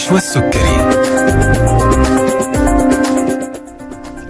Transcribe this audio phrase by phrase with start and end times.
[0.00, 0.90] نشوى السكري.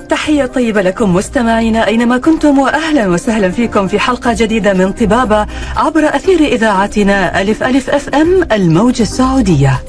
[0.09, 5.47] تحية طيبة لكم مستمعينا أينما كنتم وأهلا وسهلا فيكم في حلقة جديدة من طبابة
[5.77, 9.81] عبر أثير إذاعتنا ألف ألف أف أم الموجة السعودية.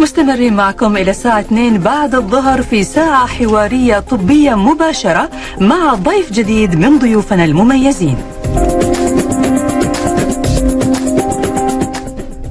[0.00, 6.74] مستمرين معكم إلى الساعة 2 بعد الظهر في ساعة حوارية طبية مباشرة مع ضيف جديد
[6.74, 8.16] من ضيوفنا المميزين.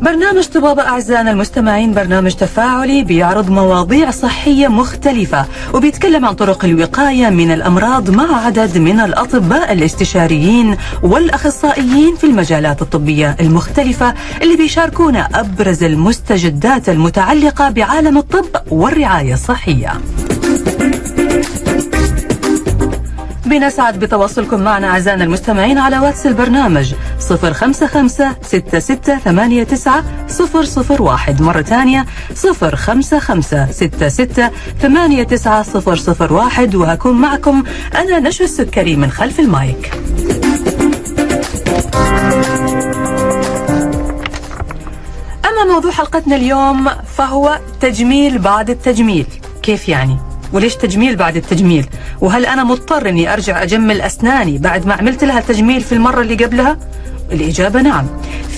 [0.09, 7.52] برنامج طبابة أعزائنا المستمعين برنامج تفاعلي بيعرض مواضيع صحية مختلفة وبيتكلم عن طرق الوقاية من
[7.52, 16.90] الأمراض مع عدد من الأطباء الاستشاريين والأخصائيين في المجالات الطبية المختلفة اللي بيشاركونا أبرز المستجدات
[16.90, 19.94] المتعلقة بعالم الطب والرعاية الصحية.
[23.49, 26.93] بنسعد بتواصلكم معنا أعزائنا المستمعين على واتس البرنامج
[27.29, 28.09] 055
[28.41, 32.05] 6689 001 مرة ثانية
[32.35, 37.63] 055 6689 001 وهكون معكم
[37.95, 39.91] أنا نشوى السكري من خلف المايك
[45.45, 49.25] أما موضوع حلقتنا اليوم فهو تجميل بعد التجميل
[49.61, 50.17] كيف يعني؟
[50.53, 51.85] وليش تجميل بعد التجميل؟
[52.21, 56.45] وهل أنا مضطر أني أرجع أجمل أسناني بعد ما عملت لها التجميل في المرة اللي
[56.45, 56.77] قبلها؟
[57.31, 58.07] الإجابة نعم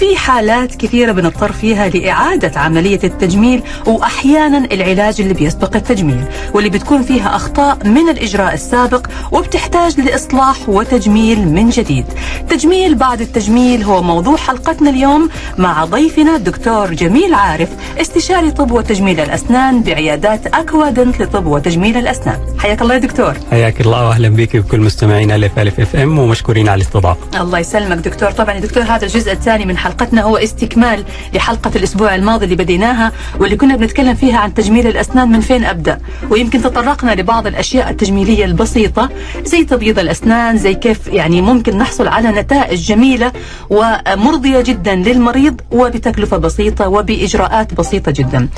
[0.02, 7.02] في حالات كثيرة بنضطر فيها لإعادة عملية التجميل وأحيانا العلاج اللي بيسبق التجميل واللي بتكون
[7.02, 12.06] فيها أخطاء من الإجراء السابق وبتحتاج لإصلاح وتجميل من جديد.
[12.50, 17.70] تجميل بعد التجميل هو موضوع حلقتنا اليوم مع ضيفنا الدكتور جميل عارف
[18.02, 22.40] استشاري طب وتجميل الأسنان بعيادات أكوادنت لطب وتجميل الأسنان.
[22.60, 23.34] حياك الله يا دكتور.
[23.52, 27.42] حياك الله واهلا بك وكل مستمعين ألف ألف أف إم ومشكورين على الاستضافة.
[27.42, 28.32] الله يسلمك دكتور.
[28.32, 31.04] طبعا دكتور هذا الجزء الثاني من حلقتنا هو استكمال
[31.34, 36.00] لحلقة الأسبوع الماضي اللي بديناها واللي كنا بنتكلم فيها عن تجميل الأسنان من فين أبدأ.
[36.30, 39.10] ويمكن تطرقنا لبعض الأشياء التجميلية البسيطة
[39.46, 43.32] زي تبييض الأسنان زي كيف يعني ممكن نحصل على نتائج جميلة
[43.70, 48.50] ومرضية جدا للمريض وبتكلفة بسيطة وبإجراءات بسيطة جدا.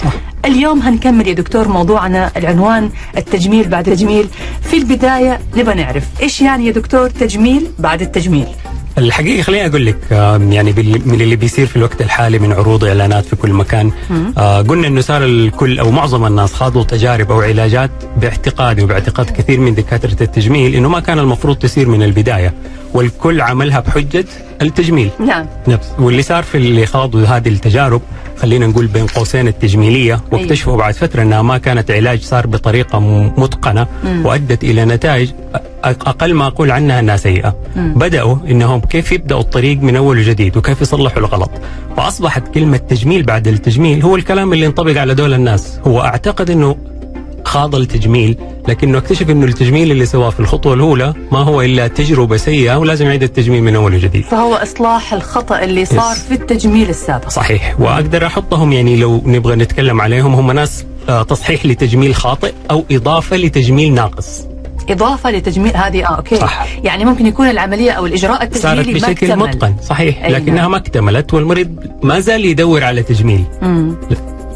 [0.45, 4.27] اليوم هنكمل يا دكتور موضوعنا العنوان التجميل بعد التجميل.
[4.61, 8.47] في البداية نبى نعرف إيش يعني يا دكتور تجميل بعد التجميل؟
[8.97, 9.97] الحقيقة خليني أقول لك
[10.51, 10.73] يعني
[11.05, 13.91] من اللي بيصير في الوقت الحالي من عروض إعلانات في كل مكان.
[14.37, 19.59] آه قلنا إنه صار الكل أو معظم الناس خاضوا تجارب أو علاجات باعتقادي وباعتقاد كثير
[19.59, 22.53] من دكاترة التجميل إنه ما كان المفروض تصير من البداية
[22.93, 24.25] والكل عملها بحجة
[24.61, 25.09] التجميل.
[25.19, 25.45] نعم.
[25.67, 25.87] نفس.
[25.99, 28.01] واللي صار في اللي خاضوا هذه التجارب
[28.37, 32.99] خلينا نقول بين قوسين التجميلية واكتشفوا بعد فترة إنها ما كانت علاج صار بطريقة
[33.37, 33.87] متقنة
[34.23, 35.31] وأدت إلى نتائج
[35.85, 37.55] أقل ما أقول عنها أنها سيئة.
[37.75, 41.51] بدأوا إنهم كيف يبدأوا الطريق من أول وجديد وكيف يصلحوا الغلط.
[41.97, 45.79] فأصبحت كلمة تجميل بعد التجميل هو الكلام اللي ينطبق على دول الناس.
[45.87, 46.75] هو أعتقد إنه
[47.45, 52.37] خاض التجميل لكنه اكتشف إنه التجميل اللي سواه في الخطوة الأولى ما هو إلا تجربة
[52.37, 54.23] سيئة ولازم يعيد التجميل من أول وجديد.
[54.23, 56.15] فهو إصلاح الخطأ اللي صار.
[56.15, 57.29] في التجميل السابق.
[57.29, 57.79] صحيح.
[57.79, 63.37] وأقدر أحطهم يعني لو نبغى نتكلم عليهم هم ناس آه، تصحيح لتجميل خاطئ أو إضافة
[63.37, 64.52] لتجميل ناقص.
[64.91, 66.65] إضافة لتجميل هذه آه أوكي صح.
[66.83, 69.47] يعني ممكن يكون العملية أو الإجراء صارت التجميلي ما بشكل اكتمل.
[69.47, 70.67] متقن صحيح أي لكنها.
[70.67, 73.43] ما اكتملت والمريض ما زال يدور على تجميل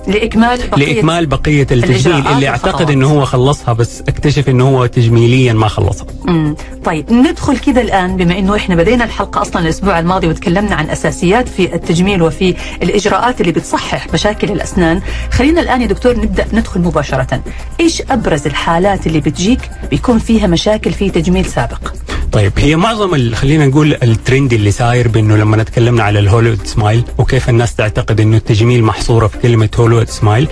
[0.07, 0.13] مم.
[0.13, 2.91] لإكمال بقية لإكمال بقية التجميل اللي أعتقد.
[2.91, 6.55] إنه هو خلصها بس أكتشف إنه هو تجميليا ما خلصها مم.
[6.85, 11.49] طيب ندخل كده الآن بما أنه إحنا بدينا الحلقة أصلا الأسبوع الماضي وتكلمنا عن أساسيات
[11.49, 15.01] في التجميل وفي الإجراءات اللي بتصحح مشاكل الأسنان
[15.31, 17.41] خلينا الآن يا دكتور نبدأ ندخل مباشرة
[17.79, 19.59] إيش أبرز الحالات اللي بتجيك
[19.89, 21.93] بيكون فيها مشاكل في تجميل سابق
[22.37, 26.67] طيب هي معظم ال- خلينا نقول الترند اللي صاير بأنه لما تكلمنا على ال Hollywood
[26.67, 30.47] smile وكيف الناس تعتقد أنه التجميل محصورة في كلمة Hollywood smile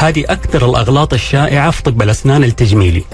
[0.00, 3.04] هذه أكثر الأغلاط الشائعة في طب الأسنان التجميلي.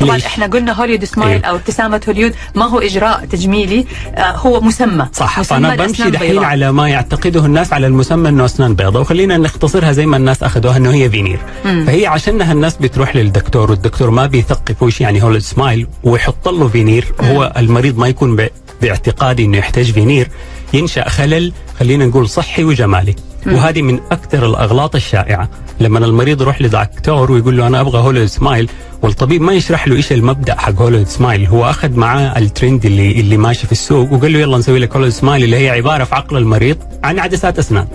[0.00, 1.50] طبعا؟ إحنا قلنا Hollywood smile إيه.
[1.50, 5.06] أو ابتسامة هوليود ما هو إجراء تجميلي آه هو مسمى.
[5.12, 6.44] صح مسمى فانا بمشي دحين.
[6.44, 10.76] على ما يعتقده الناس على المسمى إنه أسنان بيضاء وخلينا نختصرها زي ما الناس أخذوها
[10.76, 11.38] إنه هي فينير.
[11.64, 17.04] فهي عشانها الناس بتروح للدكتور والدكتور ما بيثقف وش يعني Hollywood smile ويحط له فينير
[17.20, 18.48] هو المريض ما يكون ب-
[18.82, 20.28] باعتقادي إنه يحتاج فينير
[20.72, 23.14] ينشأ خلل خلينا نقول صحي وجمالي.
[23.46, 25.48] وهذه من أكثر الأغلاط الشائعة.
[25.80, 28.70] لما المريض يروح لدكتور ويقول له أنا أبغى Hollywood smile
[29.02, 33.36] والطبيب ما يشرح له إيش المبدأ حق Hollywood smile هو أخذ معاه الترند اللي اللي
[33.36, 36.36] ماشي في السوق وقال له يلا نسوي لك Hollywood smile اللي هي عبارة في عقل
[36.36, 37.86] المريض عن عدسات أسنان.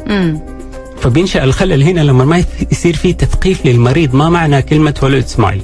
[1.01, 5.61] فبينشأ الخلل هنا لما ما يصير في تثقيف للمريض ما معنى كلمة Hollywood smile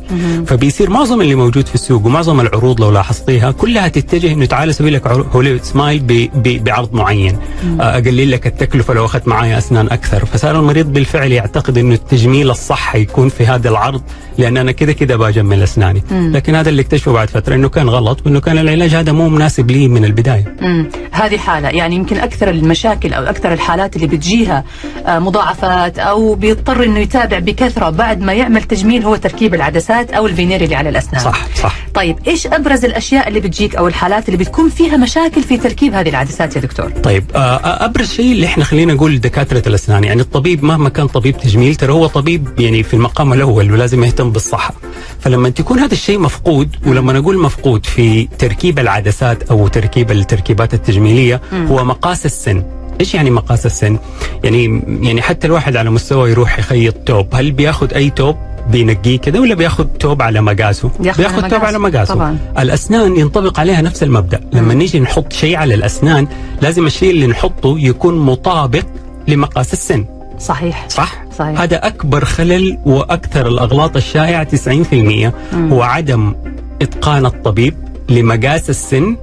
[0.47, 4.89] فبيصير معظم اللي موجود في السوق ومعظم العروض لو لاحظتيها كلها تتجه إنه تعال أسوي
[4.89, 7.37] لك Hollywood smile بعرض معين.
[7.79, 10.25] آه، أقلل لك التكلفة لو أخذت معايا أسنان أكثر.
[10.25, 14.01] فصار المريض بالفعل يعتقد إنه التجميل الصح حيكون في هذا العرض
[14.37, 16.03] لأن أنا كده كده بجمل أسناني.
[16.11, 19.71] لكن هذا اللي اكتشفه بعد فترة إنه كان غلط وإنه كان العلاج هذا مو مناسب
[19.71, 20.55] لي من البداية.
[20.61, 20.89] مم.
[21.11, 24.63] هذه حالة يعني يمكن أكثر المشاكل أو أكثر الحالات اللي بتجيها
[25.05, 30.27] آه، مضاعفات أو بيضطر إنه يتابع بكثرة بعد ما يعمل تجميل هو تركيب العدسات أو
[30.27, 31.23] الفينير اللي على الأسنان.
[31.23, 31.75] صح صح.
[31.93, 36.09] طيب إيش أبرز الأشياء اللي بتجيك أو الحالات اللي بتكون فيها مشاكل في تركيب هذه
[36.09, 40.63] العدسات يا دكتور؟ طيب آه، أبرز شيء اللي إحنا خلينا نقول دكاترة الأسنان يعني الطبيب
[40.63, 44.73] مهما كان طبيب تجميل ترى هو طبيب يعني في المقام الأول ولازم يهتم بالصحة.
[45.19, 51.41] فلما تكون هذا الشيء مفقود ولما نقول مفقود في تركيب العدسات أو تركيب التركيبات التجميلية
[51.53, 52.63] هو مقاس السن.
[52.99, 53.97] إيش يعني مقاس السن؟
[54.43, 58.35] يعني يعني حتى الواحد على مستوى يروح يخيط توب، هل بياخذ أي توب
[58.71, 61.65] بينقيه كده ولا بياخذ توب على مقاسه؟ بياخذ توب.
[61.65, 62.37] على مقاسه طبعاً.
[62.59, 66.27] الأسنان ينطبق عليها نفس المبدأ لما نيجي نحط شيء على الأسنان
[66.61, 68.83] لازم الشيء اللي نحطه يكون مطابق
[69.27, 70.05] لمقاس السن
[70.39, 71.61] صحيح صح صحيح.
[71.61, 76.35] هذا أكبر خلل وأكثر الأغلاط الشائعة 90% هو عدم
[76.81, 77.73] إتقان الطبيب
[78.09, 79.17] لمقاس السن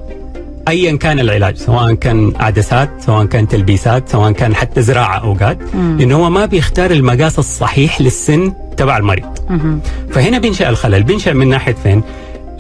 [0.68, 6.16] ايا كان العلاج سواء كان عدسات سواء كان تلبيسات سواء كان حتى زراعة أوقات لأنه
[6.16, 9.24] هو ما بيختار المقاس الصحيح للسن تبع المريض.
[9.50, 9.80] مهم.
[10.10, 11.02] فهنا بينشأ الخلل.
[11.02, 12.02] بينشأ من ناحية فين؟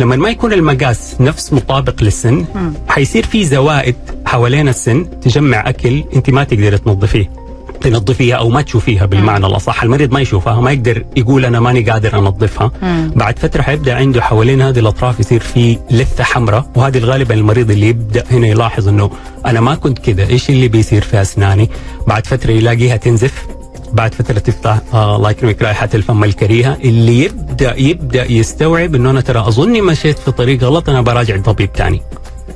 [0.00, 2.44] لما ما يكون المقاس نفس مطابق للسن
[2.88, 3.96] حيصير في زوائد
[4.26, 7.43] حوالين السن تجمع أكل أنت ما تقدر تنظفيه.
[7.84, 9.82] تنظفيها أو ما تشوفيها بالمعنى الأصح.
[9.82, 12.70] المريض ما يشوفها ما يقدر يقول أنا ماني قادر أنظفها.
[13.16, 17.88] بعد فترة حيبدأ عنده حوالين هذه الأطراف يصير في لثة حمراء وهذه غالبا المريض اللي
[17.88, 19.10] يبدأ هنا يلاحظ إنه
[19.46, 21.70] أنا ما كنت كده إيش اللي بيصير في أسناني؟
[22.06, 23.46] بعد فترة يلاقيها تنزف
[23.92, 29.20] بعد فترة تفتح آه الله يكرمك رائحة الفم الكريهة اللي يبدأ يبدأ يستوعب إنه أنا
[29.20, 32.02] ترى أظني مشيت في طريق غلط أنا براجع طبيب ثاني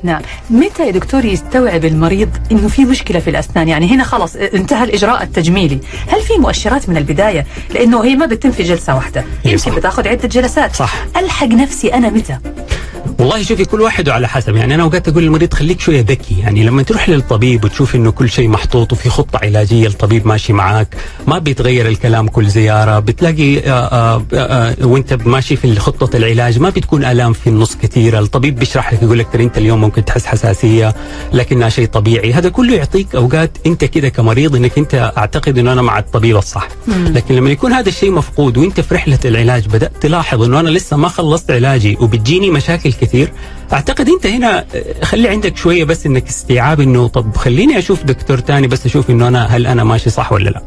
[0.03, 4.83] نعم متى يا دكتور يستوعب المريض إنه في مشكلة في الأسنان؟ يعني هنا خلاص انتهى
[4.83, 5.79] الإجراء التجميلي.
[6.07, 9.25] هل في مؤشرات من البداية؟ لأنه هي ما بتتم في جلسة واحدة.
[9.45, 9.71] إيه يمكن.
[9.75, 10.75] بتاخذ عدة جلسات.
[10.75, 10.93] صح.
[11.17, 12.37] ألحق نفسي أنا متى؟
[13.19, 14.55] والله شوفي كل واحد على حسب.
[14.55, 16.39] يعني أنا أوقات أقول للمريض خليك شوية ذكي.
[16.39, 20.95] يعني لما تروح للطبيب وتشوف إنه كل شيء محطوط وفي خطة علاجية الطبيب ماشي معاك
[21.27, 26.69] ما بيتغير الكلام كل زيارة بتلاقي آآ آآ آآ وأنت ماشي في خطة العلاج ما
[26.69, 28.19] بتكون آلام في النص كثيرة.
[28.19, 30.95] الطبيب بيشرح لك يقول لك ترى أنت اليوم ممكن تحس حساسية
[31.33, 32.33] لكنها شيء طبيعي.
[32.33, 36.67] هذا كله يعطيك أوقات أنت كده كمريض إنك أنت أعتقد إنه أنا مع الطبيب الصح.
[36.87, 40.97] لكن لما يكون هذا الشيء مفقود وأنت في رحلة العلاج بدأت تلاحظ إنه أنا لسه
[40.97, 43.31] ما خلصت علاجي وبتجيني مشاكل كثير.
[43.73, 44.65] أعتقد أنت هنا
[45.03, 49.27] خلي عندك شوية بس إنك استيعاب إنه طب خليني أشوف دكتور تاني بس أشوف إنه
[49.27, 50.61] أنا هل أنا ماشي صح ولا لا.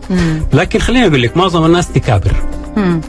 [0.53, 2.33] لكن خليني أقول لك معظم الناس تكابر.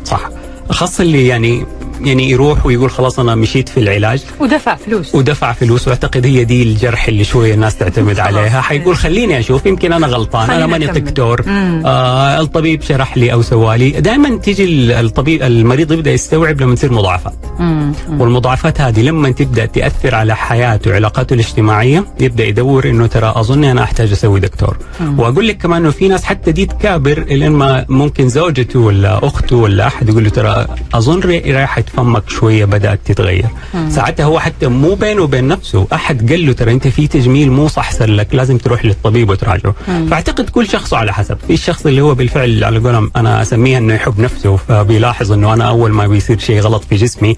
[0.05, 0.29] صح.
[0.69, 1.65] خاصة اللي يعني
[2.01, 6.63] يعني يروح ويقول خلاص أنا مشيت في العلاج ودفع فلوس ودفع فلوس وأعتقد هي دي
[6.63, 8.19] الجرح اللي شوية الناس تعتمد.
[8.19, 10.85] عليها حيقول خليني أشوف يمكن أنا غلطان أنا ماني.
[10.85, 11.43] دكتور.
[11.47, 16.93] آه الطبيب شرح لي أو سوالي دائما تيجي ال- الطبيب المريض يبدأ يستوعب لما تصير
[16.93, 17.93] مضاعفات مم.
[18.19, 23.83] والمضاعفات هذه لما تبدأ تأثر على حياته وعلاقاته الاجتماعية يبدأ يدور إنه ترى أظن أنا
[23.83, 24.77] أحتاج أسوي دكتور
[25.17, 29.55] وأقول لك كمان إنه في ناس حتى دي تكابر لين ما ممكن زوجته ولا أخته
[29.55, 31.53] ولا أحد يقول له ترى أظن ري-
[31.83, 33.45] رائحه فمك شوية بدأت تتغير.
[33.89, 37.67] ساعتها هو حتى مو بينه وبين نفسه أحد قال له ترى أنت في تجميل مو
[37.67, 39.75] صح صار لك لازم تروح للطبيب وتراجعه.
[40.09, 41.37] فأعتقد كل شخص على حسب.
[41.47, 45.67] في الشخص اللي هو بالفعل على قولهم أنا أسميها إنه يحب نفسه فبيلاحظ إنه أنا
[45.69, 47.35] أول ما بيصير شيء غلط في جسمي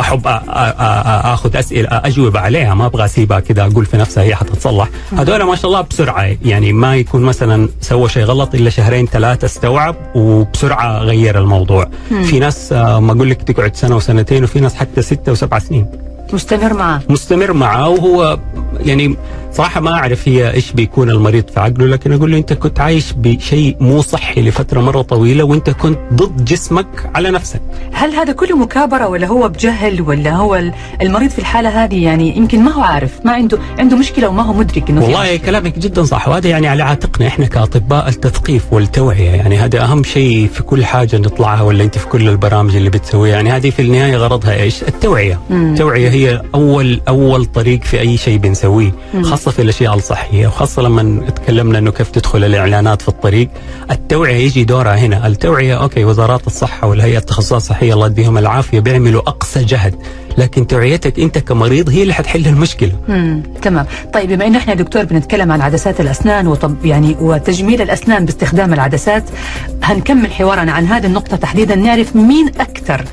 [0.00, 4.88] أحب أخذ أسئلة أجوب عليها ما أبغى اسيبها كذا أقول في نفسها هي حتتصلح.
[5.18, 9.44] هذول ما شاء الله بسرعة يعني ما يكون مثلا سوى شيء غلط إلا شهرين ثلاثة
[9.44, 11.88] استوعب وبسرعة غير الموضوع.
[12.24, 15.86] في ناس آه، ما أقول لك تقعد سنة وسنتين وفي ناس حتى ستة وسبع سنين.
[16.34, 17.00] مستمر معاه.
[17.08, 18.38] مستمر معه وهو
[18.84, 19.16] يعني
[19.52, 23.12] صراحة ما أعرف هي إيش بيكون المريض في عقله لكن أقول له أنت كنت عايش
[23.12, 27.60] بشيء مو صحي لفترة مرة طويلة وأنت كنت ضد جسمك على نفسك.
[27.92, 32.36] هل هذا كله مكابرة ولا هو بجهل ولا هو ال- المريض في الحالة هذه يعني
[32.36, 35.36] يمكن ما هو عارف ما عنده عنده مشكلة وما هو مدرك إنه في والله.
[35.36, 39.30] كلامك جدا صح وهذا يعني على عاتقنا إحنا كأطباء التثقيف والتوعية.
[39.30, 43.34] يعني هذا أهم شيء في كل حاجة نطلعها ولا أنت في كل البرامج اللي بتسويها.
[43.34, 48.38] يعني هذه في النهاية غرضها إيش؟ التوعية، التوعية هي اول أول طريق في أي شيء
[48.38, 53.48] بنسويه نسويه خاصة في الأشياء الصحية وخاصة لما تكلمنا إنه كيف تدخل الإعلانات في الطريق.
[53.90, 55.26] التوعية يجي دورها هنا.
[55.26, 59.94] التوعية أوكي وزارات الصحة والهيئات التخصصيه الصحية الله يديهم العافية بيعملوا أقصى جهد.
[60.38, 62.92] لكن توعيتك انت كمريض هي اللي حتحل المشكلة.
[63.08, 63.86] امم تمام.
[64.14, 69.24] طيب بما انه إحنا دكتور بنتكلم عن عدسات الأسنان وطب يعني وتجميل الأسنان باستخدام العدسات
[69.82, 73.04] هنكمل حوارنا عن هذه النقطة تحديدا نعرف مين أكثر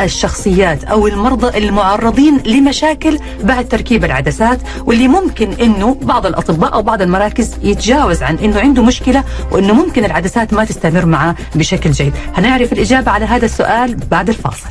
[0.00, 7.02] الشخصيات أو المرضى المعرضين لمشاكل بعد تركيب العدسات واللي ممكن إنه بعض الأطباء أو بعض
[7.02, 12.12] المراكز يتجاوز عن إنه عنده مشكلة وإنه ممكن العدسات ما تستمر معه بشكل جيد.
[12.34, 14.70] هنعرف الإجابة على هذا السؤال بعد الفاصل.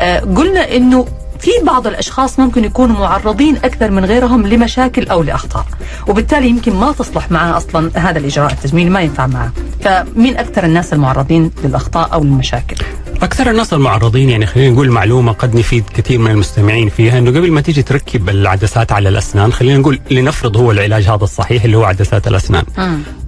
[0.00, 1.06] آه، قلنا إنه
[1.44, 5.66] في بعض الأشخاص ممكن يكونوا معرضين أكثر من غيرهم لمشاكل أو لأخطاء
[6.08, 9.52] وبالتالي يمكن ما تصلح معه أصلا هذا الإجراء التجميلي ما ينفع معه.
[9.80, 12.76] فمين أكثر الناس المعرضين للأخطاء أو للمشاكل؟
[13.22, 17.52] أكثر الناس المعرضين يعني خلينا نقول معلومة قد نفيد كثير من المستمعين فيها إنه قبل
[17.52, 21.84] ما تيجي تركب العدسات على الأسنان خلينا نقول لنفرض هو العلاج هذا الصحيح اللي هو
[21.84, 22.64] عدسات الأسنان.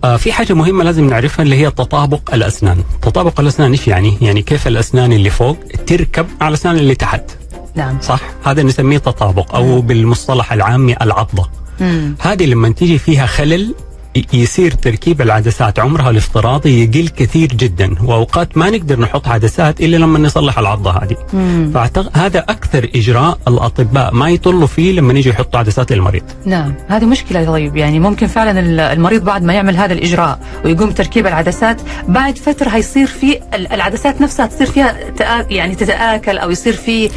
[0.04, 2.78] آه في حاجة مهمة لازم نعرفها اللي هي تطابق الأسنان.
[3.02, 7.22] تطابق الأسنان إيش يعني؟ يعني كيف الأسنان اللي فوق تركب على الأسنان اللي تحت.
[7.76, 7.98] نعم.
[8.00, 11.48] صح؟ هذا نسميه تطابق أو بالمصطلح العامي العضة.
[11.80, 12.14] مم.
[12.20, 13.74] هذه لما تيجي فيها خلل
[14.32, 20.18] يصير تركيب العدسات عمرها الافتراضي يقل كثير جدا وأوقات ما نقدر نحط عدسات إلا لما
[20.18, 21.16] نصلح العضة هذه.
[21.74, 26.22] فهذا أكثر إجراء الأطباء ما يطلوا فيه لما يجوا يحطوا عدسات للمريض.
[26.46, 26.74] نعم.
[26.88, 31.26] هذه مشكلة طيب يعني ممكن فعلا ال- المريض بعد ما يعمل هذا الإجراء ويقوم بتركيب
[31.26, 34.96] العدسات بعد فترة هيصير في ال- العدسات نفسها تصير فيها.
[35.50, 37.10] يعني تتآكل أو يصير في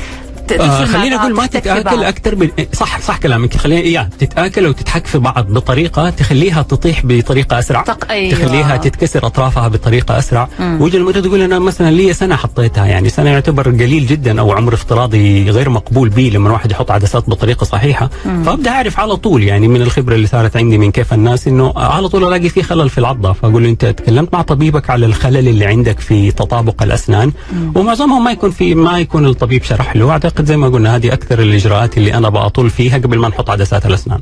[0.51, 2.03] آه خلينا نقول ما تتآكل.
[2.03, 3.57] أكثر من صح صح كلامك.
[3.57, 7.81] خلينا يا تتآكل أو تتحك في بعض بطريقة تخليها تطيح بطريقة أسرع.
[7.81, 8.31] تق- أيوة.
[8.39, 10.47] تخليها تتكسر أطرافها بطريقة أسرع.
[10.59, 14.73] ويجي المريض يقول أنا مثلا لي سنة حطيتها يعني سنة يعتبر قليل جدا أو عمر
[14.73, 18.09] افتراضي غير مقبول به لما الواحد يحط عدسات بطريقة صحيحة.
[18.45, 22.07] فأبدأ أعرف على طول يعني من الخبرة اللي صارت عندي من كيف الناس إنه على
[22.09, 23.33] طول ألاقي في خلل في العضة.
[23.33, 27.31] فأقول له أنت تكلمت مع طبيبك على الخلل اللي عندك في تطابق الأسنان.
[27.75, 30.11] ومعظمهم ما يكون في ما يكون الطبيب شرح له.
[30.11, 33.85] أعتقد زي ما قلنا هذه أكثر الإجراءات اللي أنا بطول فيها قبل ما نحط عدسات
[33.85, 34.19] الأسنان.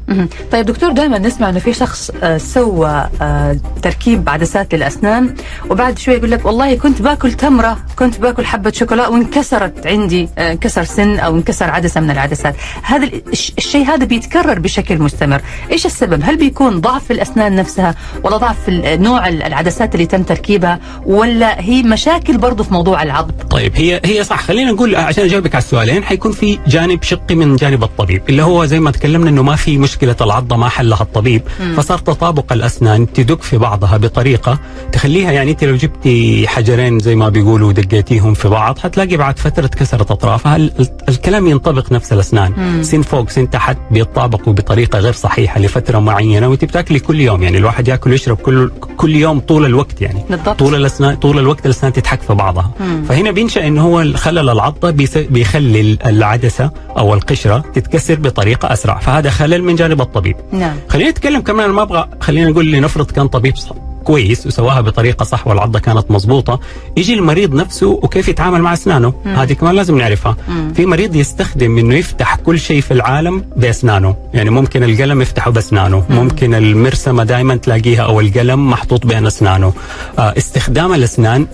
[0.51, 5.35] طيب دكتور دائما نسمع إنه في شخص آه، سوى آه، تركيب عدسات للأسنان
[5.69, 10.51] وبعد شوي يقول لك والله كنت باكل تمرة كنت باكل حبة شوكولا وانكسرت عندي آه،
[10.51, 12.55] انكسر سن أو انكسر عدسة من العدسات.
[12.83, 15.41] هذا ال- الش- الشيء هذا بيتكرر بشكل مستمر.
[15.71, 20.05] إيش السبب؟ هل بيكون ضعف في الأسنان نفسها ولا ضعف في نوع ال- العدسات اللي
[20.05, 24.41] تم تركيبها ولا هي مشاكل برضه في موضوع العظم طيب هي هي صح.
[24.43, 28.65] خلينا نقول عشان أجاوبك على السؤالين حيكون في جانب شقي من جانب الطبيب اللي هو
[28.65, 31.41] زي ما تكلمنا إنه ما في مشكلة العضة ما حلها الطبيب
[31.77, 34.59] فصار تطابق الأسنان تدق في بعضها بطريقة
[34.91, 39.67] تخليها يعني انت لو جبتي حجرين زي ما بيقولوا ودقيتيهم في بعض حتلاقي بعد فترة
[39.67, 42.83] كسرت أطرافها ال- ال- الكلام ينطبق نفس الأسنان.
[42.83, 47.57] سن فوق سن تحت بيتطابقوا بطريقة غير صحيحة لفترة معينة وانت بتاكلي كل يوم يعني
[47.57, 50.23] الواحد ياكل ويشرب كل كل يوم طول الوقت يعني.
[50.29, 50.59] بالضبط.
[50.59, 52.71] طول الاسنان طول الوقت الأسنان تتحك في بعضها.
[53.09, 58.99] فهنا بينشأ إنه هو خلل العضة بيخلي العدسة أو القشرة تتكسر بطريقة أسرع.
[58.99, 60.35] فهذا خلل من جانب الطبيب.
[60.51, 60.75] نعم.
[60.89, 65.47] خلينا نتكلم كمان ما أبغى خلينا نقول لنفرض كان طبيب صح كويس وسواها بطريقة صح
[65.47, 66.59] والعضة كانت مضبوطة
[66.97, 70.35] يجي المريض نفسه وكيف يتعامل مع أسنانه؟ هذه كمان لازم نعرفها.
[70.75, 74.15] في مريض يستخدم إنه يفتح كل شيء في العالم بأسنانه.
[74.33, 76.03] يعني ممكن القلم يفتحه بأسنانه.
[76.09, 79.73] ممكن المرسمة دائما تلاقيها أو القلم محطوط بين أسنانه.
[80.19, 81.47] آه استخدام الأسنان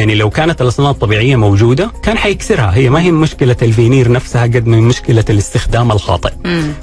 [0.00, 2.74] يعني لو كانت الاسنان الطبيعيه موجودة كان حيكسرها.
[2.74, 6.32] هي ما هي مشكلة الفينير نفسها قد من مشكلة الاستخدام الخاطئ.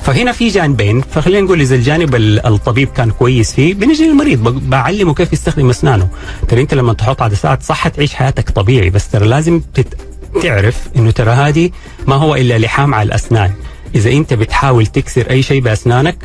[0.02, 1.02] فهنا في جانبين.
[1.02, 4.70] فخلينا نقول إذا الجانب ال- الطبيب كان كويس فيه بنجي للمريض.
[4.70, 6.08] بعلمه كيف يستخدم أسنانه.
[6.48, 9.98] ترى أنت لما تحط عدسات صح تعيش حياتك طبيعي بس ترى لازم تت...
[10.44, 11.70] تعرف إنه ترى هذه
[12.08, 13.52] ما هو إلا لحام على الأسنان.
[13.96, 16.18] إذا أنت بتحاول تكسر أي شيء بأسنانك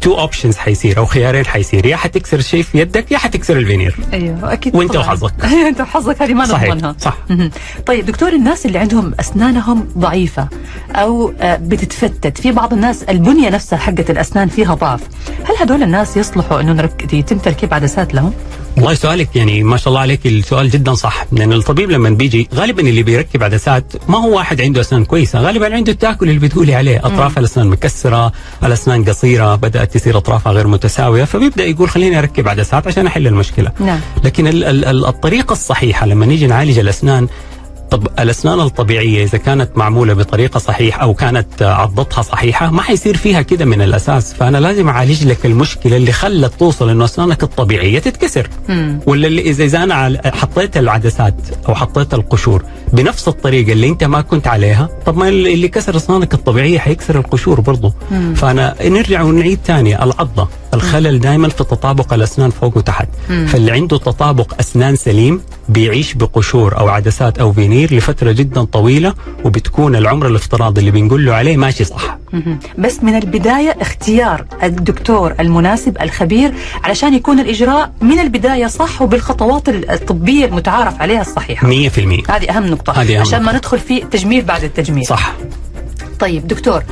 [0.00, 4.52] two options حيصير أو خيارين حيصير يا حتكسر شيء في يدك يا حتكسر الفينير أيوه
[4.52, 4.96] أكيد وإنت.
[4.96, 5.44] وحظك.
[5.68, 7.16] أنت وحظك هذه ما صحيح، نضمنها صح.
[7.86, 10.48] طيب دكتور الناس اللي عندهم أسنانهم ضعيفة
[10.90, 15.00] أو آه، بتتفتت في بعض الناس البنية نفسها حقت الأسنان فيها ضعف
[15.44, 16.90] هل هدول الناس يصلحوا إنه.
[17.12, 18.32] يتم تركيب عدسات لهم
[18.76, 21.26] والله سؤالك يعني ما شاء الله عليك السؤال جدا صح.
[21.32, 25.74] لأن الطبيب لما بيجي غالبا اللي بيركب عدسات ما هو واحد عنده أسنان كويسة غالبا
[25.74, 26.98] عنده التأكل اللي بتقولي عليه.
[26.98, 28.32] أطراف الأسنان مكسرة
[28.64, 33.72] الأسنان قصيرة بدأت تصير أطرافها غير متساوية فبيبدأ يقول خليني أركب عدسات عشان أحل المشكلة.
[33.80, 34.00] نعم.
[34.24, 37.28] لكن ال- ال- الطريقة الصحيحة لما نيجي نعالج الأسنان
[37.90, 43.42] طب الأسنان الطبيعية إذا كانت معمولة بطريقة صحيحة أو كانت عضتها صحيحة ما حيصير فيها
[43.42, 44.34] كده من الأساس.
[44.34, 48.48] فأنا لازم أعالج لك المشكلة اللي خلت توصل إنه أسنانك الطبيعية تتكسر.
[49.06, 51.34] ولا اللي إذا إذا أنا حطيت العدسات
[51.68, 55.96] أو حطيت القشور بنفس الطريقة اللي أنت ما كنت عليها طب ما اللي اللي كسر
[55.96, 57.92] أسنانك الطبيعية حيكسر القشور برضه
[58.36, 60.48] فأنا نرجع ونعيد ثاني العضة.
[60.74, 63.08] الخلل دائما في تطابق الأسنان فوق وتحت.
[63.28, 69.96] فاللي عنده تطابق أسنان سليم بيعيش بقشور أو عدسات أو فينير لفترة جدا طويلة وبتكون
[69.96, 72.18] العمر الافتراضي اللي بنقول له عليه ماشي صح.
[72.78, 80.44] بس من البداية اختيار الدكتور المناسب الخبير علشان يكون الإجراء من البداية صح وبالخطوات الطبية
[80.44, 81.68] المتعارف عليها الصحيحة.
[81.68, 82.92] 100% هذه أهم نقطة.
[82.92, 83.56] هذه أهم عشان ما نقطة.
[83.58, 85.06] ندخل في تجميل بعد التجميل.
[85.06, 85.32] صح.
[86.20, 86.82] طيب دكتور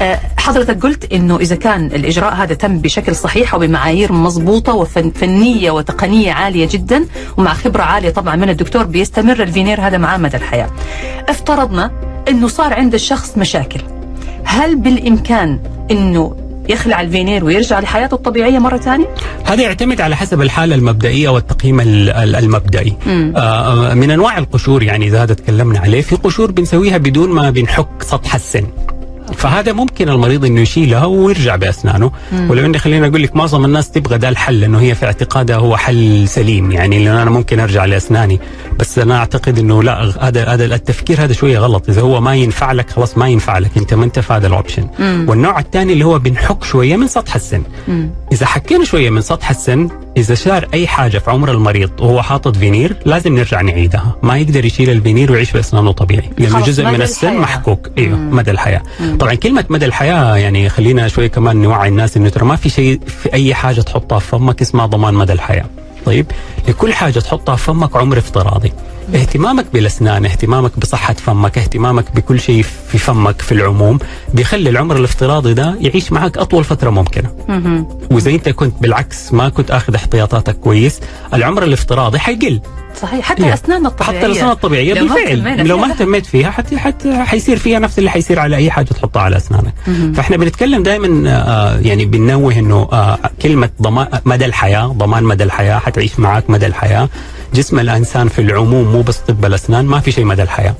[0.00, 6.32] آه، حضرتك قلت إنه إذا كان الإجراء هذا تم بشكل صحيح وبمعايير مضبوطة وفنية وتقنية
[6.32, 7.04] عالية جدا
[7.36, 10.70] ومع خبرة عالية طبعا من الدكتور بيستمر الفينير هذا معاه مدى الحياة.
[11.28, 11.90] افترضنا
[12.28, 13.80] إنه صار عند الشخص مشاكل.
[14.44, 15.60] هل بالإمكان
[15.90, 16.36] إنه
[16.68, 19.06] يخلع الفينير ويرجع لحياته الطبيعية مرة ثانية؟
[19.44, 22.96] هذا يعتمد على حسب الحالة المبدئية والتقييم ال- ال- المبدئي.
[23.36, 27.88] آه من أنواع القشور يعني إذا هذا تكلمنا عليه في قشور بنسويها بدون ما بنحك
[28.02, 28.66] سطح السن.
[29.32, 32.10] فهذا ممكن المريض إنه يشيلها ويرجع بأسنانه.
[32.32, 35.76] ولو اني خليني أقول لك معظم الناس تبغى ده الحل لأنه هي في اعتقادها هو
[35.76, 38.40] حل سليم يعني لأنه أنا ممكن أرجع لأسناني.
[38.78, 41.88] بس أنا أعتقد إنه لا هذا هذا التفكير هذا شوية غلط.
[41.88, 44.52] إذا هو ما ينفع لك خلاص ما ينفع لك أنت ما أنت في هذا ال
[44.52, 47.62] option والنوع الثاني اللي هو بنحك شوية من سطح السن.
[48.32, 52.56] إذا حكينا شوية من سطح السن إذا صار أي حاجة في عمر المريض وهو حاطط
[52.56, 54.16] فينير لازم نرجع نعيدها.
[54.22, 57.36] ما يقدر يشيل الفينير ويعيش بأسنانه طبيعي لأنه جزء من السن.
[57.36, 57.90] محكوك.
[57.98, 58.82] إيوه مدى الحياة.
[59.24, 63.00] طبعا كلمة مدى الحياة يعني خلينا شوية كمان نوعي الناس إنه ترى ما في شيء
[63.06, 65.64] في أي حاجة تحطها في فمك اسمها ضمان مدى الحياة.
[66.06, 66.26] طيب؟
[66.68, 68.72] لكل حاجة تحطها في فمك عمر افتراضي.
[69.14, 73.98] اهتمامك بالأسنان اهتمامك بصحة فمك اهتمامك بكل شيء في فمك في العموم
[74.34, 77.30] بيخلي العمر الافتراضي ده يعيش معك أطول فترة ممكنة.
[78.10, 81.00] وإذا أنت كنت بالعكس ما كنت آخذ احتياطاتك كويس
[81.34, 82.60] العمر الافتراضي حيقل.
[82.96, 83.24] صحيح.
[83.24, 83.54] حتى.
[83.54, 87.78] اسناننا الطبيعيه حتى الأسنان الطبيعية لو بالفعل لو ما اهتميت فيها حتى حتى حيصير فيها
[87.78, 89.74] نفس اللي حيصير على أي حاجة تحطها على أسنانك.
[90.14, 95.78] فإحنا بنتكلم دائما آه يعني بننوه إنه آه كلمة ضمان مدى الحياة ضمان مدى الحياة
[95.78, 97.08] حتعيش معك مدى الحياة.
[97.54, 100.74] جسم الإنسان في العموم مو بس طب الأسنان ما في شيء مدى الحياة.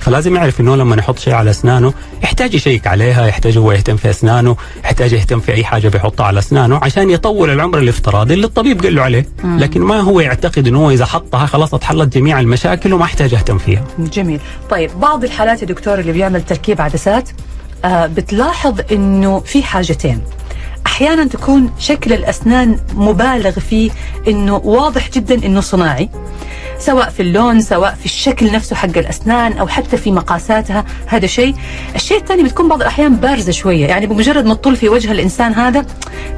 [0.00, 4.10] فلازم يعرف إنه لما يحط شيء على أسنانه يحتاج يشيك عليها يحتاج هو يهتم في
[4.10, 8.82] أسنانه يحتاج يهتم في أي حاجة بيحطها على أسنانه عشان يطول العمر الافتراضي اللي الطبيب
[8.82, 9.26] قال له عليه.
[9.44, 13.84] لكن ما هو يعتقد إنه إذا حطها خلاص اتحلت جميع المشاكل وما احتاج اهتم فيها.
[13.98, 14.40] جميل.
[14.70, 17.28] طيب بعض الحالات يا دكتور اللي بيعمل تركيب عدسات
[17.84, 20.20] آه بتلاحظ إنه في حاجتين.
[20.86, 23.90] أحيانا تكون شكل الأسنان مبالغ فيه
[24.28, 26.08] إنه واضح جدا إنه صناعي.
[26.78, 31.54] سواء في اللون سواء في الشكل نفسه حق الأسنان أو حتى في مقاساتها هذا شيء.
[31.94, 35.86] الشيء الثاني بتكون بعض الأحيان بارزة شوية يعني بمجرد ما تطل في وجه الإنسان هذا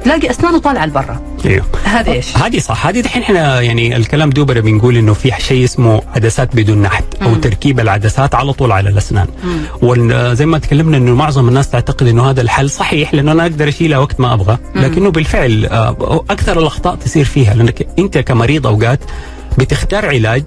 [0.03, 1.21] تلاقي أسنانه طالعة لبرا.
[1.45, 1.65] أيوه.
[1.83, 2.87] هذا إيش؟ هذه صح.
[2.87, 7.35] هذه دحين إحنا يعني الكلام دوبنا بنقول إنه في شيء اسمه عدسات بدون نحت أو
[7.35, 9.27] تركيب العدسات على طول على الأسنان.
[9.81, 13.97] وزي ما تكلمنا إنه معظم الناس تعتقد إنه هذا الحل صحيح لأنه أنا أقدر اشيلها
[13.97, 14.57] وقت ما أبغى.
[14.75, 18.99] لكنه بالفعل آه، أكثر الأخطاء تصير فيها لأنك أنت كمريض أوقات
[19.57, 20.43] بتختار علاج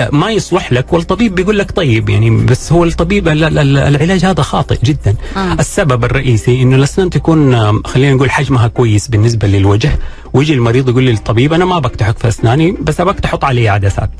[0.00, 3.78] آه، ما يصلح لك والطبيب بيقول لك طيب يعني بس هو الطبيب ال- ال- ال-
[3.78, 5.14] العلاج هذا خاطئ جدا.
[5.36, 5.52] آه.
[5.52, 9.90] السبب الرئيسي إنه الأسنان تكون خلينا نقول حجمها كويس بالنسبة للوجه.
[10.32, 14.10] ويجي المريض يقول للطبيب أنا ما بكتحك في أسناني بس ابغاك تحط علي عدسات.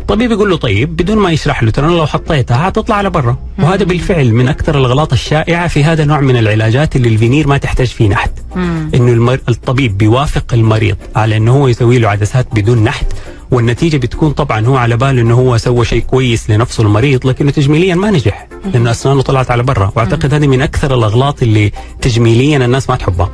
[0.00, 4.32] الطبيب يقول له طيب بدون ما يشرح له ترى لو حطيتها حتطلع لبرا وهذا بالفعل
[4.32, 8.30] من أكثر الأغلاط الشائعة في هذا النوع من العلاجات اللي الفينير ما تحتاج فيه نحت.
[8.94, 9.38] إنه المر...
[9.48, 13.06] الطبيب بيوافق المريض على إنه هو يسوي له عدسات بدون نحت.
[13.50, 17.94] والنتيجة بتكون طبعا هو على باله إنه هو سوى شيء كويس لنفسه المريض لكنه تجميليا
[17.94, 19.92] ما نجح لأنه أسنانه طلعت على برا.
[19.96, 23.30] وأعتقد هذه من أكثر الأغلاط اللي تجميليا الناس ما تحبها.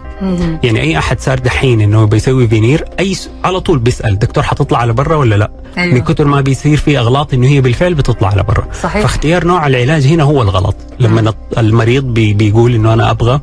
[0.62, 3.30] يعني أي أحد صار دحين إنه بيسوي فينير أي س...
[3.44, 5.94] على طول بيسأل دكتور حتطلع على برا ولا لا؟ أيوة.
[5.94, 8.66] من كثر ما بيصير في أغلاط إنه هي بالفعل بتطلع على برا.
[8.82, 9.02] صحيح.
[9.02, 10.76] فاختيار نوع العلاج هنا هو الغلط.
[10.98, 12.34] لما المريض بي...
[12.34, 13.40] بيقول إنه أنا أبغى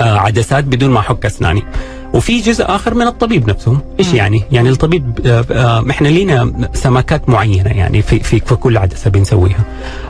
[0.00, 1.62] آه، عدسات بدون ما أحك أسناني.
[2.14, 7.28] وفي جزء آخر من الطبيب نفسه إيش يعني؟ يعني الطبيب آه، آه، إحنا لينا سمكات
[7.28, 9.64] معينة يعني في في, في كل عدسة بنسويها.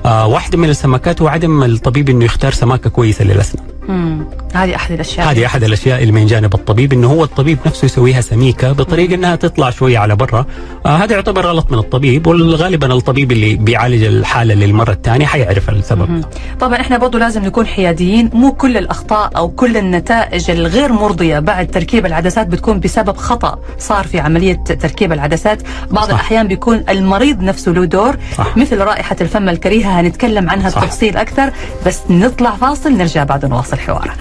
[0.04, 3.64] آه، واحدة من السمكات هو عدم الطبيب إنه يختار سماكة كويسة للأسنان.
[3.88, 4.24] مم.
[4.54, 8.20] هذه أحد الأشياء هذه أحد الأشياء اللي من جانب الطبيب إنه هو الطبيب نفسه يسويها
[8.20, 10.46] سميكة بطريقة إنها تطلع شوية على برا
[10.86, 16.24] آه هذا يعتبر غلط من الطبيب وغالبا الطبيب اللي بيعالج الحالة للمرة الثانية حيعرف السبب
[16.60, 21.66] طبعا إحنا برضو لازم نكون حياديين مو كل الأخطاء أو كل النتائج الغير مرضية بعد
[21.70, 26.10] تركيب العدسات بتكون بسبب خطأ صار في عملية تركيب العدسات بعض صح.
[26.10, 28.56] الأحيان بيكون المريض نفسه له دور صح.
[28.56, 30.68] مثل رائحة الفم الكريهة هنتكلم عنها.
[30.68, 31.50] بتفصيل أكثر
[31.86, 34.16] بس نطلع فاصل نرجع بعد نواصل حوارنا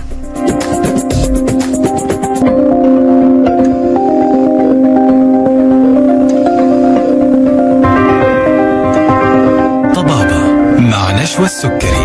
[9.95, 10.41] طبابة
[10.79, 12.00] مع نشوى السكري.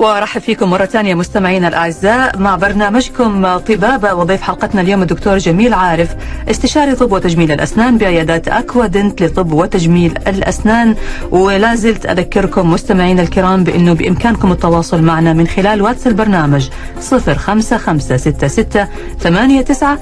[0.00, 6.08] وأرحب فيكم مرة ثانية مستمعينا الأعزاء مع برنامجكم طبابة وضيف حلقتنا اليوم الدكتور جميل عارف
[6.50, 10.94] استشاري طب وتجميل الأسنان بعيادات اكوادنت لطب وتجميل الأسنان.
[11.30, 16.68] ولا زلت أذكركم مستمعينا الكرام بأنه بإمكانكم التواصل معنا من خلال واتس البرنامج
[17.10, 18.88] 05566
[19.20, 19.98] 89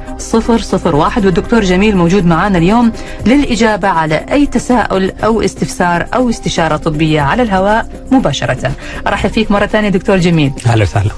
[1.24, 2.92] والدكتور جميل موجود معنا اليوم
[3.26, 8.72] للإجابة على أي تساؤل أو استفسار أو استشارة طبية على الهواء مباشرة.
[9.06, 11.11] أرحب فيك مرة ثانية دكتور جميل أهلا وسهلا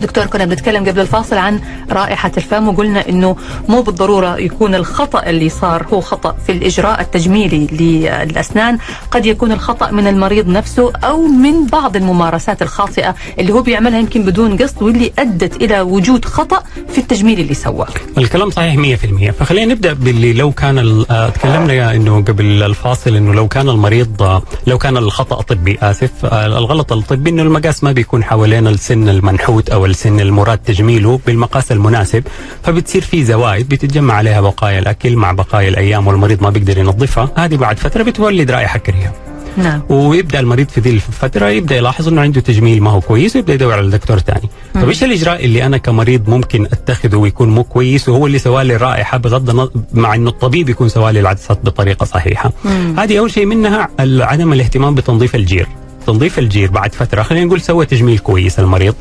[0.00, 1.60] دكتور كنا بنتكلم قبل الفاصل عن
[1.90, 3.36] رائحة الفم وقلنا إنه
[3.68, 8.78] مو بالضرورة يكون الخطأ اللي صار هو خطأ في الإجراء التجميلي للأسنان.
[9.10, 14.22] قد يكون الخطأ من المريض نفسه أو من بعض الممارسات الخاطئة اللي هو بيعملها يمكن
[14.22, 17.88] بدون قصد واللي أدت إلى وجود خطأ في التجميل اللي سواه.
[18.18, 23.48] الكلام صحيح 100% فخلينا نبدأ باللي لو كان آه، تكلمنا إنه قبل الفاصل إنه لو
[23.48, 28.24] كان المريض آه، لو كان الخطأ طبي آسف آه، الغلط الطبي إنه المقاس ما بيكون
[28.24, 32.24] حوالين السن المنحوت أو السن المراد تجميله بالمقاس المناسب
[32.62, 37.30] فبتصير في زوائد بتتجمع عليها بقايا الأكل مع بقايا الأيام والمريض ما بيقدر ينظفها.
[37.36, 39.12] هذه بعد فترة بتولد رائحة كريهة.
[39.56, 39.82] نعم.
[39.88, 43.72] ويبدأ المريض في ذي الفترة يبدأ يلاحظ إنه عنده تجميل ما هو كويس ويبدأ يدور
[43.72, 48.26] على دكتور ثاني طيب إيش الإجراء اللي أنا كمريض ممكن أتخذه ويكون مو كويس وهو
[48.26, 52.52] اللي سوى لي الرائحه بغض النظر مع إنه الطبيب يكون سوى لي العدسات بطريقة صحيحة؟
[52.98, 55.66] هذه أول شيء منها عدم الاهتمام بتنظيف الجير.
[56.10, 57.22] تنظيف الجير بعد فترة.
[57.22, 58.94] خلينا نقول سوى تجميل كويس المريض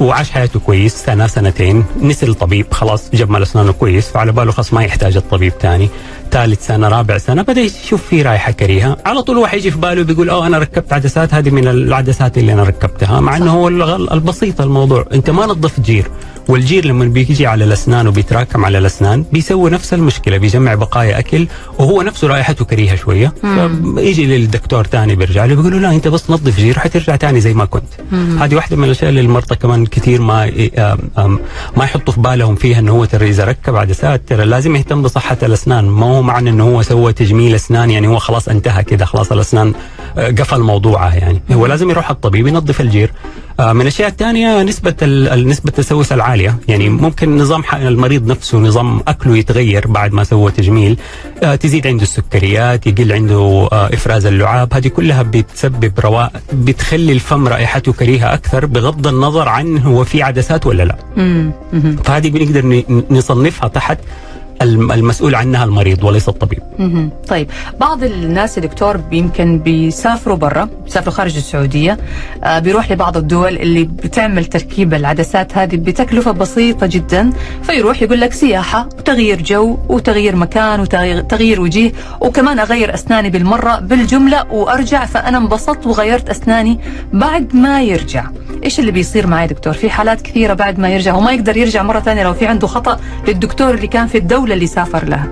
[0.00, 4.84] وعاش حياته كويس سنة سنتين نسي الطبيب خلاص جمل أسنانه كويس فعلى باله خلاص ما
[4.84, 5.88] يحتاج الطبيب ثاني
[6.30, 8.96] ثالث سنة رابع سنة بدأ يشوف في رائحه كريهة.
[9.06, 12.52] على طول هو حيجي في باله بيقول آه أنا ركبت عدسات هذه من العدسات اللي
[12.52, 13.20] أنا ركبتها.
[13.20, 13.68] مع إنه هو
[14.12, 16.10] البسيط الموضوع أنت ما نظفت جير.
[16.48, 21.46] والجير لما بيجي على الأسنان وبيتراكم على الأسنان بيسوي نفس المشكلة بيجمع بقايا أكل
[21.78, 23.32] وهو نفسه رائحته كريهة شوية.
[23.94, 27.54] فيجي للدكتور ثاني بيرجع له بيقول له لا أنت بس نظف جير حترجع ثاني زي
[27.54, 27.88] ما كنت.
[28.40, 30.46] هذه واحدة من الأشياء اللي المرضى كمان كثير ما
[31.76, 35.38] ما يحطوا في بالهم فيها إنه هو ترى إذا ركب عدسات ترى لازم يهتم بصحة
[35.42, 35.84] الأسنان.
[35.84, 39.74] ما هو معنى إنه هو سوى تجميل أسنان يعني هو خلاص انتهى كده خلاص الأسنان
[40.16, 41.42] قفل موضوعها يعني.
[41.52, 43.12] هو لازم يروح الطبيب ينظف الجير.
[43.60, 44.94] آه، من الأشياء الثانية نسبة
[45.34, 46.58] نسبة التسوس العالية.
[46.68, 50.96] يعني ممكن نظام المريض نفسه نظام أكله يتغير بعد ما سوى تجميل.
[51.42, 54.74] آه، تزيد عنده السكريات يقل عنده آه، إفراز اللعاب.
[54.74, 60.66] هذه كلها بتسبب رواء بتخلي الفم رائحته كريهة أكثر بغض النظر عن هو في عدسات
[60.66, 60.96] ولا لا.
[62.04, 63.98] فهذه بنقدر نصنفها تحت
[64.62, 66.58] المسؤول عنها المريض وليس الطبيب.
[67.28, 71.98] طيب بعض الناس دكتور يمكن بيسافروا برا بيسافروا خارج السعودية
[72.44, 77.30] آه بيروح لبعض الدول اللي بتعمل تركيب العدسات هذه بتكلفة بسيطة جدا
[77.62, 83.78] فيروح يقول لك سياحة وتغيير جو وتغيير مكان وتغيير تغيير وجيه وكمان أغير أسناني بالمرة
[83.78, 86.78] بالجملة وأرجع فأنا انبسطت وغيرت أسناني
[87.12, 88.24] بعد ما يرجع.
[88.64, 92.00] إيش اللي بيصير معي دكتور؟ في حالات كثيرة بعد ما يرجع وما يقدر يرجع مرة
[92.00, 95.28] ثانية لو في عنده خطأ للدكتور اللي كان في الدولة اللي سافر لها.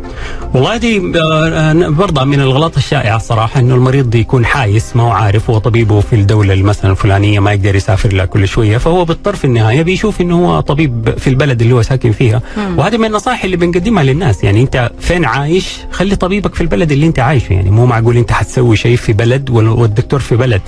[0.54, 5.10] والله دي آه، آه، برضه من الغلط الشائعة الصراحة إنه المريض يكون حايس ما هو
[5.10, 9.04] عارف هو طبيبه في الدولة اللي مثلا الفلانية ما يقدر يسافر لها كل شوية فهو
[9.04, 12.42] بيضطر في النهاية بيشوف إنه هو طبيب في البلد اللي هو ساكن فيها.
[12.76, 17.06] وهذه من النصائح اللي بنقدمها للناس يعني أنت فين عايش؟ خلي طبيبك في البلد اللي
[17.06, 20.60] أنت عايشه يعني مو معقول أنت حتسوي شيء في بلد وال- والدكتور في بلد.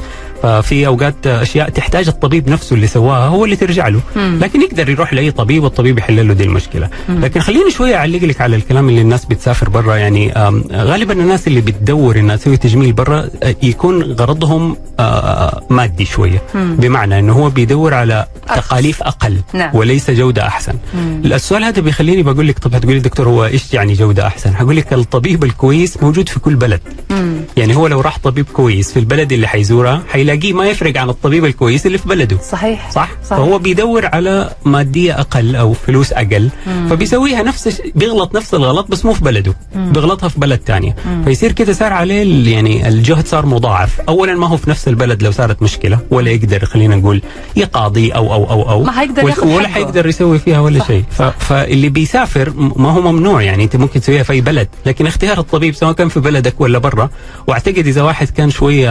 [0.42, 5.12] ففي أوقات أشياء تحتاج الطبيب نفسه اللي سواها هو اللي ترجع له لكن يقدر يروح
[5.12, 9.00] لأي طبيب والطبيب يحل له دي المشكلة لكن خليني شوية أعلق لك على الكلام اللي
[9.00, 10.32] الناس بتسافر برا يعني
[10.72, 16.76] غالبا الناس اللي بتدور إنها تسوي تجميل برا آه، يكون غرضهم آه، مادي شوية مم.
[16.76, 18.68] بمعنى إنه هو بيدور على أرخص.
[18.68, 19.76] تقاليف أقل نعم.
[19.76, 21.20] وليس جودة أحسن مم.
[21.24, 24.92] السؤال هذا بيخليني بقول لك طب هتقولي دكتور هو إيش يعني جودة أحسن هقول لك
[24.92, 27.36] الطبيب الكويس موجود في كل بلد مم.
[27.56, 31.44] يعني هو لو راح طبيب كويس في البلد اللي حيزورها حيلاقيه ما يفرق عن الطبيب
[31.44, 33.38] الكويس اللي في بلده صحيح صح؟ صحيح.
[33.38, 36.88] فهو بيدور على مادية أقل أو فلوس أقل مم.
[36.90, 39.92] فبيسويها نفس بيغلط نفس الغلط بس مو في بلده مم.
[39.92, 40.96] بيغلطها في بلد ثانية.
[41.24, 45.22] فيصير كده صار عليه ال- يعني الجهد صار مضاعف اولا ما هو في نفس البلد
[45.22, 47.22] لو صارت مشكلة ولا يقدر خلينا نقول
[47.56, 49.68] يقاضي أو أو أو أو ما حيقدر ولا.
[49.68, 51.04] حيقدر يسوي فيها ولا صح، شيء.
[51.18, 51.34] صح.
[51.38, 55.74] فاللي بيسافر ما هو ممنوع يعني أنت ممكن تسويها في أي بلد لكن اختيار الطبيب
[55.74, 57.10] سواء كان في بلدك ولا برا
[57.46, 58.90] وأعتقد إذا واحد كان شوية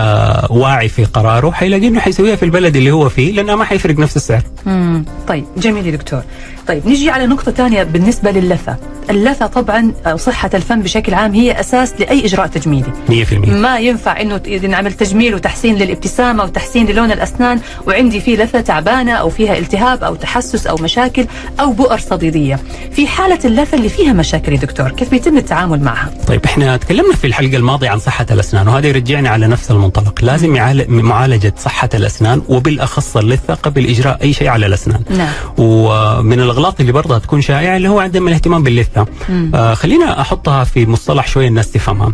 [0.50, 4.16] واعي في قراره حيلاقي إنه حيسويها في البلد اللي هو فيه لانها ما حيفرق نفس
[4.16, 5.06] السعر مم.
[5.28, 6.22] طيب جميل يا دكتور
[6.68, 8.76] طيب نجي على نقطة ثانية بالنسبة للثة
[9.10, 14.22] اللثة طبعا أو صحة الفم بشكل عام هي أساس لأي إجراء تجميلي 100% ما ينفع
[14.22, 19.58] إنه ت- نعمل تجميل وتحسين للابتسامة وتحسين للون الأسنان وعندي في لثة تعبانة أو فيها
[19.58, 21.26] التهاب أو تحسس أو مشاكل
[21.60, 22.60] أو بؤر صديدية.
[22.92, 27.16] في حالة اللثة اللي فيها مشاكل يا دكتور، كيف بيتم التعامل معها؟ طيب إحنا تكلمنا
[27.16, 30.54] في الحلقة الماضية عن صحة الأسنان وهذا يرجعنا على نفس المنطلق لازم
[30.90, 35.30] معالجة صحة الأسنان وبالأخص اللثة قبل إجراء أي شيء على الأسنان نعم.
[35.58, 39.06] ومن الأغلاط اللي برضه تكون شائعة اللي هو عدم الاهتمام باللثة.
[39.54, 42.14] آه خلينا أحطها في مصطلح شوية الناس تفهمها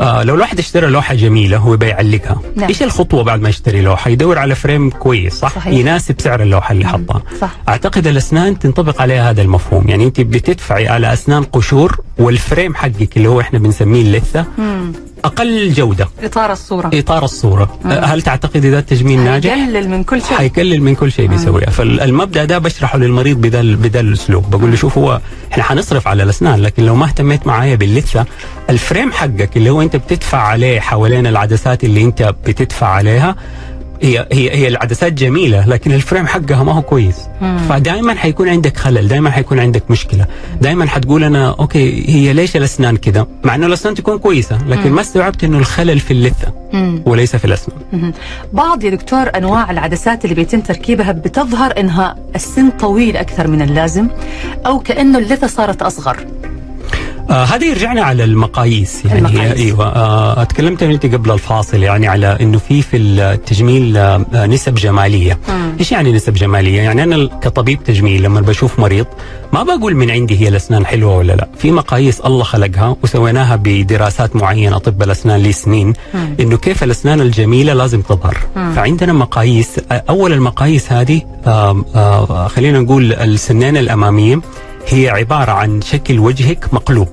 [0.00, 2.68] آه لو الواحد اشترى لوحة جميلة هو بيعلقها نعم.
[2.68, 5.74] إيش الخطوة بعد ما يشتري لوحة يدور على فريم كويس صح صحيح.
[5.74, 7.50] يناسب سعر اللوحة اللي حطها صح.
[7.68, 13.28] أعتقد الأسنان تنطبق عليها هذا المفهوم يعني أنت بتدفعي على أسنان قشور والفريم حقك اللي
[13.28, 14.92] هو إحنا بنسميه اللثة مم.
[15.24, 16.90] أقل جوده إطار الصورة.
[16.94, 17.78] إطار الصورة.
[17.84, 17.92] مم.
[17.92, 20.36] هل تعتقد إذا التجميل ناجح؟ يقلل من كل شيء.
[20.36, 21.70] حيقلل من كل شيء بيسويها.
[21.70, 24.50] فالمبدأ ده بشرحه للمريض بدا بدا الأسلوب.
[24.50, 25.20] بقول له شوف هو
[25.52, 28.24] إحنا حنصرف على الأسنان لكن لو ما اهتميت معايا باللثة
[28.70, 33.36] ال frame حقك اللي هو أنت بتدفع عليه حوالين العدسات اللي أنت بتدفع عليها
[34.04, 37.58] هي هي هي العدسات جميلة لكن ال frame حقها ما هو كويس مم.
[37.68, 40.26] فدائما حيكون عندك خلل دائما حيكون عندك مشكلة
[40.60, 44.94] دائما حتقول أنا okay هي ليش الأسنان كذا مع إنه الأسنان تكون كويسة لكن مم.
[44.94, 47.02] ما استوعبت إنه الخلل في اللثة مم.
[47.06, 48.12] وليس في الأسنان مهم.
[48.52, 54.08] بعض يا دكتور أنواع العدسات اللي بيتم تركيبها بتظهر إنها السن طويل أكثر من اللازم
[54.66, 56.16] أو كأنه اللثة صارت أصغر
[57.30, 59.60] آه هذا يرجعنا على المقاييس يعني المقاييس.
[59.60, 64.74] أيوه آه تكلمت انت قبل الفاصل يعني على إنه في في التجميل آه آه، نسب
[64.74, 65.72] جمالية مم.
[65.80, 69.06] إيش يعني نسب جمالية يعني أنا كطبيب تجميل لما بشوف مريض
[69.52, 74.36] ما بقول من عندي هي الأسنان حلوة ولا لا في مقاييس الله خلقها وسويناها بدراسات
[74.36, 75.92] معينة طب الأسنان لسنين.
[76.40, 78.36] إنه كيف الأسنان الجميلة لازم تظهر.
[78.54, 84.40] فعندنا مقاييس أول المقاييس هذه آه آه خلينا نقول السنين الأمامية
[84.88, 87.08] هي عبارة عن شكل وجهك مقلوب.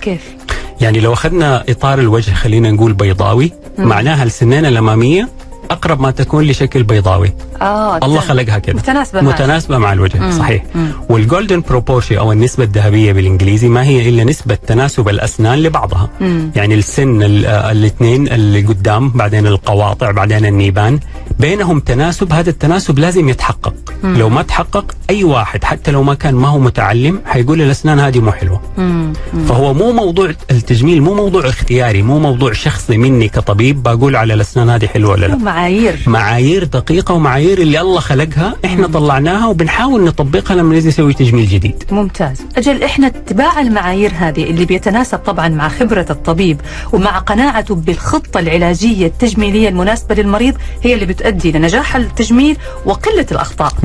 [0.00, 0.34] كيف؟
[0.80, 3.88] يعني لو أخذنا إطار الوجه خلينا نقول بيضاوي مم.
[3.88, 5.28] معناها السنين الأمامية
[5.70, 7.32] أقرب ما تكون لشكل بيضاوي.
[7.62, 9.20] آه الله خلقها كده متناسبة.
[9.20, 10.30] متناسبة مع الوجه مم.
[10.38, 10.88] صحيح مم.
[11.08, 16.50] وال golden proportion أو النسبة الذهبية بالإنجليزي ما هي إلا نسبة تناسب الأسنان لبعضها مم.
[16.56, 20.98] يعني السن الاثنين اللي قدام بعدين القواطع بعدين النيبان
[21.38, 24.16] بينهم تناسب هذا التناسب لازم يتحقق مم.
[24.18, 28.18] لو ما تحقق أي واحد حتى لو ما كان ما هو متعلم حيقول الأسنان هذه
[28.20, 29.12] مو حلوة مم.
[29.48, 34.70] فهو مو موضوع التجميل مو موضوع اختياري مو موضوع شخصي مني كطبيب بقول على الأسنان
[34.70, 40.54] هذه حلوة ولا لا معايير معايير دقيقة ومعايير اللي الله خلقها إحنا طلعناها وبنحاول نطبقها
[40.54, 41.84] لما نجي نسوي تجميل جديد.
[41.90, 42.42] ممتاز.
[42.56, 46.60] أجل إحنا اتباع المعايير هذه اللي بيتناسب طبعا مع خبرة الطبيب
[46.92, 53.72] ومع قناعته بالخطة العلاجية التجميلية المناسبة للمريض هي اللي بتؤدي لنجاح التجميل وقلة الأخطاء.
[53.82, 53.84] 100%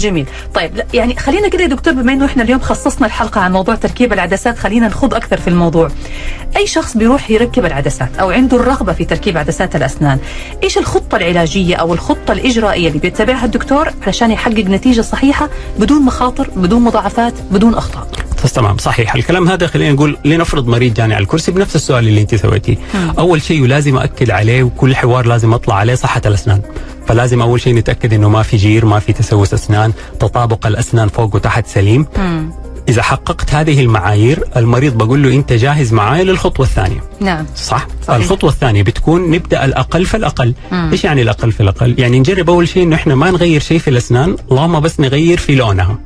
[0.00, 0.26] جميل.
[0.54, 4.12] طيب يعني خلينا كده يا دكتور بما إنه إحنا اليوم خصصنا الحلقة عن موضوع تركيب
[4.12, 5.90] العدسات خلينا نخوض أكثر في الموضوع.
[6.56, 10.18] أي شخص بيروح يركب العدسات أو عنده الرغبة في تركيب عدسات الأسنان
[10.62, 15.48] إيش الخطة العلاجية أو الخطة الإجرائية اللي بيتبعها الدكتور علشان يحقق نتيجة صحيحة
[15.78, 18.06] بدون مخاطر بدون مضاعفات بدون أخطاء.
[18.44, 19.14] بس تمام صحيح.
[19.14, 22.76] الكلام هذا خلينا نقول لنفرض مريض جاني على الكرسي بنفس السؤال اللي انت سويتيه.
[23.18, 26.60] أول شيء لازم أكد عليه وكل حوار لازم أطلع عليه صحة الأسنان.
[27.06, 31.34] فلازم أول شيء نتأكد إنه ما في جير ما في تسوس أسنان تطابق الأسنان فوق
[31.34, 32.06] وتحت سليم.
[32.18, 32.52] مم.
[32.90, 38.16] إذا حققت هذه المعايير المريض بقول له أنت جاهز معايا للخطوة الثانية نعم صح؟ صحيح.
[38.16, 40.88] الخطوة الثانية بتكون نبدأ الأقل فالأقل مم.
[40.92, 43.90] إيش يعني الأقل في الأقل؟ يعني نجرب أول شيء إنه إحنا ما نغير شيء في
[43.90, 45.98] الأسنان اللهم بس نغير في لونها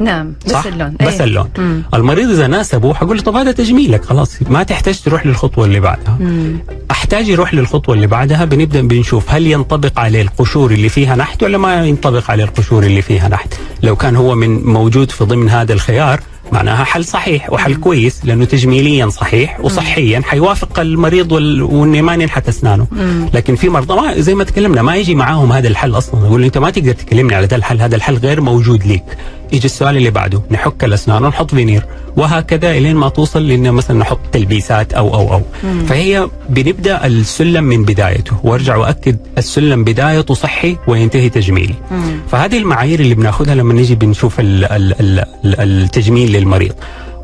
[0.00, 1.24] نعم بس صح؟ اللون بس أيه.
[1.24, 1.82] اللون مم.
[1.94, 4.38] المريض إذا ناسبه حقول له طب هذا تجميلك خلاص.
[4.50, 6.16] ما تحتاج تروح للخطوة اللي بعدها.
[6.20, 6.56] مم.
[6.90, 11.58] أحتاج يروح للخطوة اللي بعدها بنبدأ بنشوف هل ينطبق عليه القشور اللي فيها نحت ولا
[11.58, 13.54] ما ينطبق عليه القشور اللي فيها نحت.
[13.82, 16.20] لو كان هو من موجود في ضمن هذا الخيار
[16.52, 21.62] معناها حل صحيح وحل كويس لأنه تجميليا صحيح وصحيا حيوافق المريض وال...
[21.62, 22.86] وإنه ما ينحت أسنانه.
[23.34, 26.26] لكن في مرضى ما زي ما تكلمنا ما يجي معاهم هذا الحل أصلا.
[26.26, 29.04] يقول أنت ما تقدر تكلمني على هذا الحل هذا الحل غير موجود ليك.
[29.52, 30.42] يجي السؤال اللي بعده.
[30.50, 31.84] نحك الأسنان ونحط فينير.
[32.16, 35.42] وهكذا إلين ما توصل لأن مثلا نحط تلبيسات أو أو أو.
[35.64, 35.86] مم.
[35.86, 38.36] فهي بنبدأ السلم من بدايته.
[38.44, 41.74] وأرجع وأكد السلم بدايته صحي وينتهي تجميلي.
[41.90, 42.20] مم.
[42.30, 46.72] فهذه المعايير اللي بناخذها لما نيجي بنشوف ال ال ال التجميل للمريض.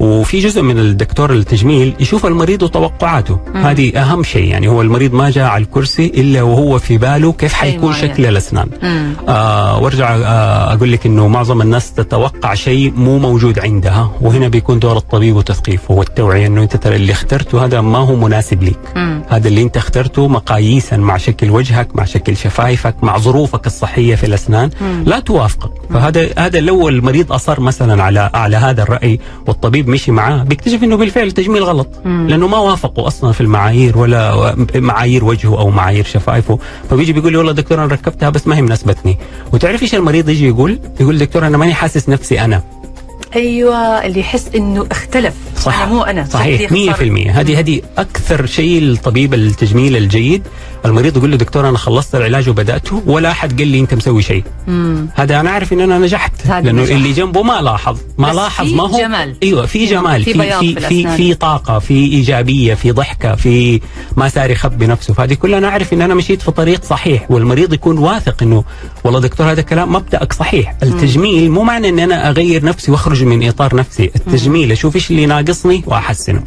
[0.01, 3.39] وفي جزء من الدكتور التجميل يشوف المريض وتوقعاته.
[3.55, 3.67] مم.
[3.67, 7.53] هذه أهم شيء يعني هو المريض ما جاء على الكرسي إلا وهو في باله كيف
[7.53, 8.69] حيكون شكل الأسنان.
[9.29, 14.79] آه وارجع آه أقول لك إنه معظم الناس تتوقع شيء مو موجود عندها وهنا بيكون
[14.79, 18.79] دور الطبيب وتثقيفه والتوعيه إنه أنت ترى اللي اخترته هذا ما هو مناسب لك.
[18.97, 19.23] مم.
[19.29, 24.27] هذا اللي أنت اخترته مقاييسا مع شكل وجهك مع شكل شفايفك مع ظروفك الصحية في
[24.27, 24.71] الأسنان.
[24.81, 25.05] مم.
[25.07, 25.73] لا توافقك.
[25.91, 30.97] فهذا هذا لو المريض أصر مثلا على على هذا الرأي والطبيب مشي معاه بيكتشف إنه
[30.97, 31.89] بالفعل التجميل غلط.
[32.05, 32.27] مم.
[32.29, 36.59] لأنه ما وافقوا أصلا في المعايير ولا معايير وجهه أو معايير شفايفه
[36.91, 39.19] فبيجي بيقول لي والله دكتور أنا ركبتها بس ما هي مناسبتني.
[39.53, 42.63] وتعرف إيش المريض يجي يقول؟ يقول دكتور أنا ماني حاسس نفسي أنا.
[43.37, 45.35] أيوه اللي يحس إنه اختلف.
[45.57, 46.71] صح أنا مو أنا صحيح.
[46.73, 46.73] 100%
[47.31, 50.43] هذه هذه أكثر شيء الطبيب التجميل الجيد.
[50.85, 54.45] المريض يقول له دكتور أنا خلصت العلاج وبدأته ولا أحد قال لي أنت مسوي شيء.
[55.15, 56.95] هذا أنا عارف إن أنا نجحت لأنه نجح.
[56.95, 57.99] اللي جنبه ما لاحظ.
[58.19, 59.37] ما لاحظ ما هو جمال.
[59.43, 63.81] أيوه في جمال في في في, في, في طاقة في إيجابية في ضحكة في
[64.17, 67.73] ما صار يخبي نفسه فهذه كلها أنا أعرف إن أنا مشيت في طريق صحيح والمريض
[67.73, 68.65] يكون واثق إنه
[69.05, 70.75] والله دكتور هذا كلام مبدأك صحيح.
[70.83, 74.11] التجميل مو معنى إن أنا أغير نفسي وأخرج من إطار نفسي.
[74.17, 76.43] التجميل أشوف إيش اللي ناقصني واحسنه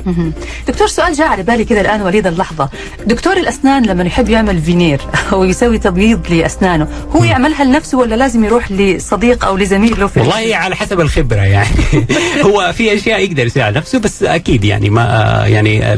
[0.68, 2.70] دكتور سؤال جاء على بالي كذا الآن وليد اللحظة.
[3.06, 5.02] دكتور الأسنان لما يحب يعمل فينير
[5.34, 10.20] أو يسوي تبييض لأسنانه هو يعملها لنفسه ولا لازم يروح لصديق أو لزميل له في
[10.20, 11.70] والله على حسب الخبرة يعني.
[12.46, 15.04] هو في أشياء يقدر يسويها نفسه بس أكيد يعني ما
[15.48, 15.94] يعني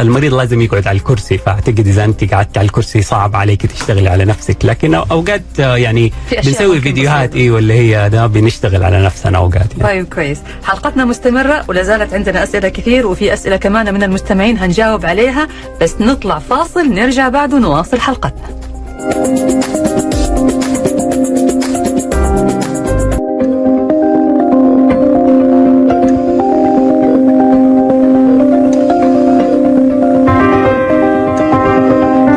[0.00, 1.38] المريض لازم يقعد على الكرسي.
[1.38, 4.56] فأعتقد إذا أنت قعدت على الكرسي صعب عليك تشتغلي على نفسك.
[4.64, 6.12] لكن أوقات يعني
[6.44, 9.73] بنسوي فيديوهات إي واللي هي ده بنشتغل على نفسنا أوقات.
[9.80, 15.06] طيب كويس حلقتنا مستمرة ولا زالت عندنا أسئلة كثير وفي أسئلة كمان من المستمعين هنجاوب
[15.06, 15.48] عليها
[15.80, 18.48] بس نطلع فاصل نرجع بعد ونواصل حلقتنا.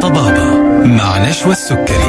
[0.02, 2.07] طبابة مع نشوى السكري.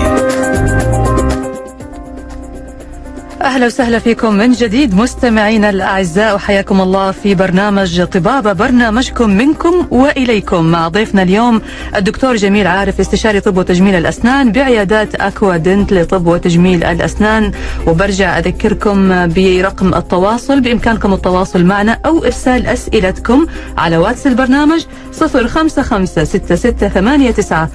[3.58, 10.64] أهلا وسهلا فيكم من جديد مستمعينا الأعزاء وحياكم الله في برنامج طبابه برنامجكم منكم وإليكم.
[10.64, 11.60] مع ضيفنا اليوم
[11.96, 17.52] الدكتور جميل عارف استشاري طب وتجميل الأسنان بعيادات أكوا دنت لطب وتجميل الأسنان.
[17.86, 23.46] وبرجع أذكركم برقم التواصل بإمكانكم التواصل معنا أو إرسال أسئلتكم
[23.78, 24.84] على واتس البرنامج
[25.20, 27.68] 055 6689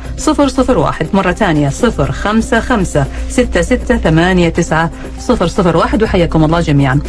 [0.78, 6.99] 001 مرة ثانية 055 6689 صفر واحد وحياكم الله جميعا.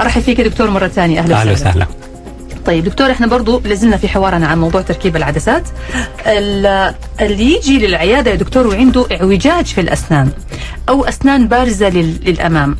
[0.00, 1.20] أرحب فيك دكتور مرة ثانية.
[1.20, 1.86] أهلا, أهلا وسهلا.
[2.66, 5.62] طيب دكتور إحنا برضو لازلنا في حوارنا عن موضوع تركيب العدسات.
[7.20, 10.30] اللي يجي للعيادة يا دكتور وعنده اعوجاج في الأسنان.
[10.90, 12.76] أو أسنان بارزة للأمام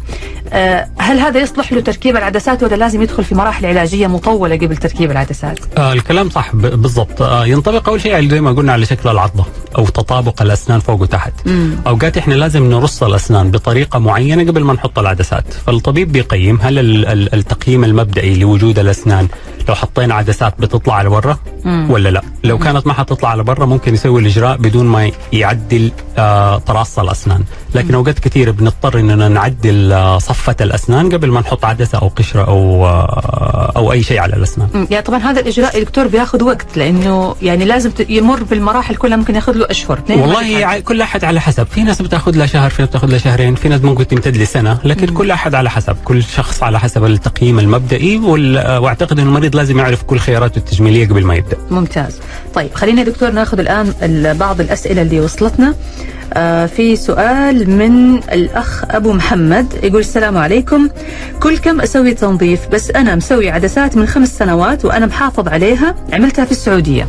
[0.53, 4.77] آه، هل هذا يصلح له تركيب العدسات ولا لازم يدخل في مراحل علاجية مطولة قبل
[4.77, 9.09] تركيب العدسات؟ آه الكلام صح بالضبط آه ينطبق أول شيء زي ما قلنا على شكل
[9.09, 9.44] العضة
[9.79, 11.33] أو تطابق الأسنان فوق وتحت.
[11.46, 11.77] مم.
[11.87, 16.79] أوقات إحنا لازم نرص الأسنان بطريقة معينة قبل ما نحط العدسات، فالطبيب بيقيم هل
[17.35, 19.29] التقييم المبدئي لوجود الأسنان
[19.68, 22.59] لو حطينا عدسات بتطلع لبرا ولا لا لو.
[22.59, 27.44] كانت ما حتطلع لبرا ممكن يسوي الإجراء بدون ما يعدل آه تراص الأسنان
[27.75, 32.45] لكن أوقات كثير بنضطر إننا نعدل آه صفة الأسنان قبل ما نحط عدسة أو قشرة
[32.49, 34.87] أو آه أو أي شيء على الأسنان.
[34.91, 39.35] يعني طبعا هذا الإجراء يا دكتور بياخذ وقت لأنه يعني لازم يمر بالمراحل كلها ممكن
[39.35, 40.01] ياخذ له أشهر.
[40.11, 41.67] والله كل أحد على حسب.
[41.67, 44.79] في ناس بتاخذ لها شهر في ناس بتاخذ لها شهرين في ناس ممكن تمتد لسنة
[44.85, 45.17] لكن مم.
[45.17, 45.97] كل أحد على حسب.
[46.05, 48.17] كل شخص على حسب التقييم المبدئي
[48.79, 51.57] وأعتقد ان المريض لازم يعرف كل خياراته التجميلية قبل ما يبدأ.
[51.71, 52.19] ممتاز.
[52.55, 53.93] طيب خلينا دكتور ناخذ الآن
[54.39, 55.75] بعض الأسئلة اللي وصلتنا.
[56.33, 57.89] آه في سؤال من
[58.33, 60.88] الأخ أبو محمد يقول السلام عليكم.
[61.42, 66.44] كل كم أسوي تنظيف بس أنا مسوي عدسات من خمس سنوات وأنا محافظ عليها؟ عملتها
[66.44, 67.07] في السعودية.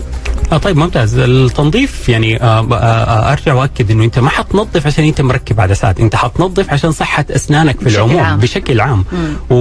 [0.51, 1.17] آه طيب ممتاز.
[1.17, 5.99] التنظيف يعني آه آه آه أرجع وأكد إنه أنت ما حتنظف عشان أنت مركب عدسات
[5.99, 8.39] أنت حتنظف عشان صحة أسنانك في بشكل العموم عام.
[8.39, 9.05] بشكل عام.
[9.49, 9.55] و...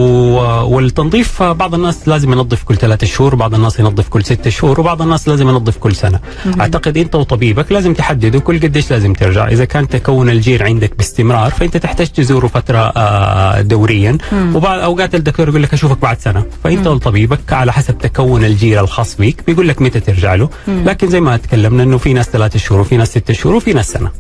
[0.74, 4.80] والتنظيف آه، بعض الناس لازم ينظف كل ثلاثة شهور بعض الناس ينظف كل ستة شهور
[4.80, 6.20] وبعض الناس لازم ينظف كل سنة.
[6.60, 9.48] أعتقد أنت وطبيبك لازم تحددوا كل قديش لازم ترجع.
[9.48, 14.18] إذا كان تكون الجير عندك باستمرار فأنت تحتاج تزوره فترة آه دوريا.
[14.54, 16.44] وبعض أوقات الدكتور يقول لك أشوفك بعد سنة.
[16.64, 20.48] فأنت وطبيبك على حسب تكون الجير الخاص بيك بيقول لك متى ترجع له.
[20.84, 23.90] لكن زي ما تكلمنا إنه في ناس ثلاثة شهور وفي ناس ستة شهور وفي ناس
[23.90, 24.10] سنة.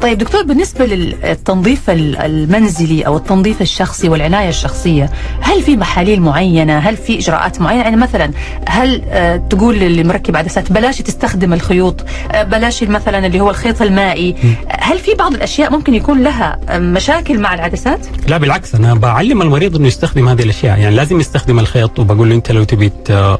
[0.00, 6.78] طيب دكتور بالنسبة للتنظيف ال- المنزلي أو التنظيف الشخصي والعناية الشخصية هل في محاليل معينة؟
[6.78, 8.30] هل في إجراءات معينة؟ يعني مثلا
[8.68, 13.82] هل آه تقول للي مركب عدسات بلاش تستخدم الخيوط آه بلاش مثلا اللي هو الخيط
[13.82, 14.34] المائي.
[14.68, 19.42] هل في بعض الأشياء ممكن يكون لها آه، مشاكل مع العدسات؟ لا بالعكس أنا بعلم
[19.42, 20.78] المريض إنه يستخدم هذه الأشياء.
[20.78, 22.92] يعني لازم يستخدم الخيط وبقول له أنت لو تبي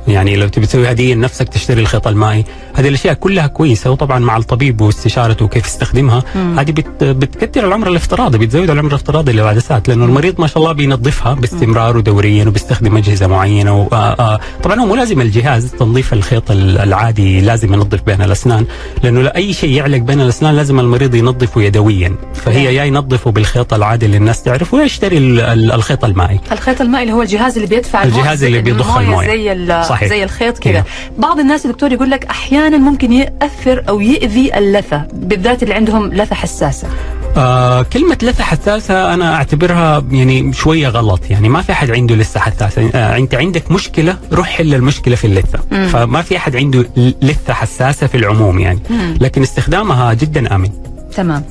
[0.08, 2.44] يعني لو تبي تسوي هدية لنفسك تشتري الخيط المائي.
[2.74, 8.38] هذه الأشياء كلها كويسة وطبعا مع الطبيب واستشارته وكيف يستخدمها هذه بت بتكثر العمر الافتراضي
[8.38, 13.80] بتزود العمر الافتراضي للعدسات لأنه المريض ما شاء الله بينظفها باستمرار ودوريا وبيستخدم أجهزة معينة
[13.80, 13.88] و...
[13.92, 18.66] آه آه طبعا هو مو لازم الجهاز تنظيف الخيط ال- العادي لازم ينظف بين الأسنان
[19.02, 23.74] لأنه لا أي شيء يعلق بين الأسنان لازم المريض ينظفه يدويا فهي يا ينظفه بالخيط
[23.74, 27.54] العادي اللي الناس تعرفه يا يشتري ال- ال- الخيط المائي الخيط المائي اللي هو الجهاز
[27.56, 29.26] اللي بيدفع المويه الجهاز اللي بيضخ الموية.
[29.26, 30.08] زي صحيح.
[30.08, 30.84] زي الخيط كذا كده.
[31.18, 36.34] بعض الناس دكتور يقول لك أحيانا ممكن يأثر أو يؤذي اللثة بالذات اللي عندهم لثة
[36.34, 36.88] حساسة.
[37.36, 42.40] آه كلمة لثة حساسة أنا أعتبرها يعني شوية غلط يعني ما في أحد عنده لثة
[42.40, 42.90] حساسة.
[42.94, 45.58] آه أنت عندك مشكلة روح حل المشكلة في اللثة.
[45.72, 45.88] مم.
[45.88, 46.86] فما في أحد عنده
[47.22, 48.78] لثة حساسة في العموم يعني.
[48.90, 49.14] مم.
[49.20, 50.70] لكن استخدامها جدا آمن.
[51.16, 51.44] تمام.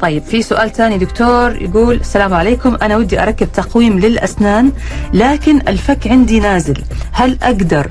[0.00, 4.72] طيب في سؤال ثاني دكتور يقول السلام عليكم أنا ودي أركب تقويم للأسنان
[5.14, 6.78] لكن الفك عندي نازل.
[7.12, 7.86] هل أقدر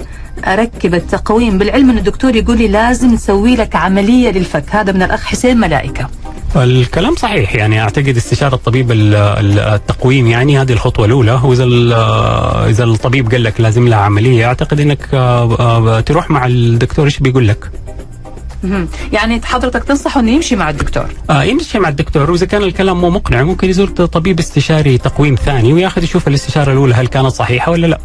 [0.47, 4.63] أركب التقويم؟ بالعلم أن الدكتور يقول لي لازم نسوي لك عملية للفك.
[4.71, 6.09] هذا من الأخ حسين ملائكة.
[6.55, 11.39] الكلام صحيح يعني أعتقد استشارة الطبيب ال- ال- التقويم يعني هذه الخطوة الأولى.
[11.43, 11.93] وإذا ال-
[12.69, 17.19] إذا الطبيب قال لك لازم لها عملية أعتقد أنك آه، آه، تروح مع الدكتور إيش
[17.19, 17.71] بيقول لك.
[19.13, 21.05] يعني حضرتك تنصحه أنه يمشي مع الدكتور.
[21.29, 22.31] آه يمشي مع الدكتور.
[22.31, 26.93] وإذا كان الكلام مو مقنع ممكن يزور طبيب استشاري تقويم ثاني وياخذ يشوف الاستشارة الأولى
[26.95, 27.99] هل كانت صحيحة ولا لا.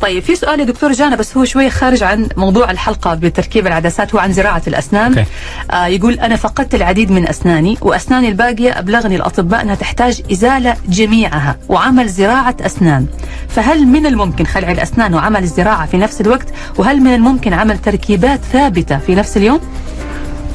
[0.00, 4.14] طيب في سؤال يا دكتور جانا بس هو شوية خارج عن موضوع الحلقة بتركيب العدسات
[4.14, 5.18] هو عن زراعة الأسنان.
[5.18, 5.30] أوكي.
[5.70, 11.56] آه يقول أنا فقدت العديد من أسناني وأسناني الباقية أبلغني الأطباء أنها تحتاج إزالة جميعها
[11.68, 13.06] وعمل زراعة أسنان.
[13.48, 18.40] فهل من الممكن خلع الأسنان وعمل الزراعة في نفس الوقت وهل من الممكن عمل تركيبات
[18.52, 19.60] ثابتة في نفس اليوم؟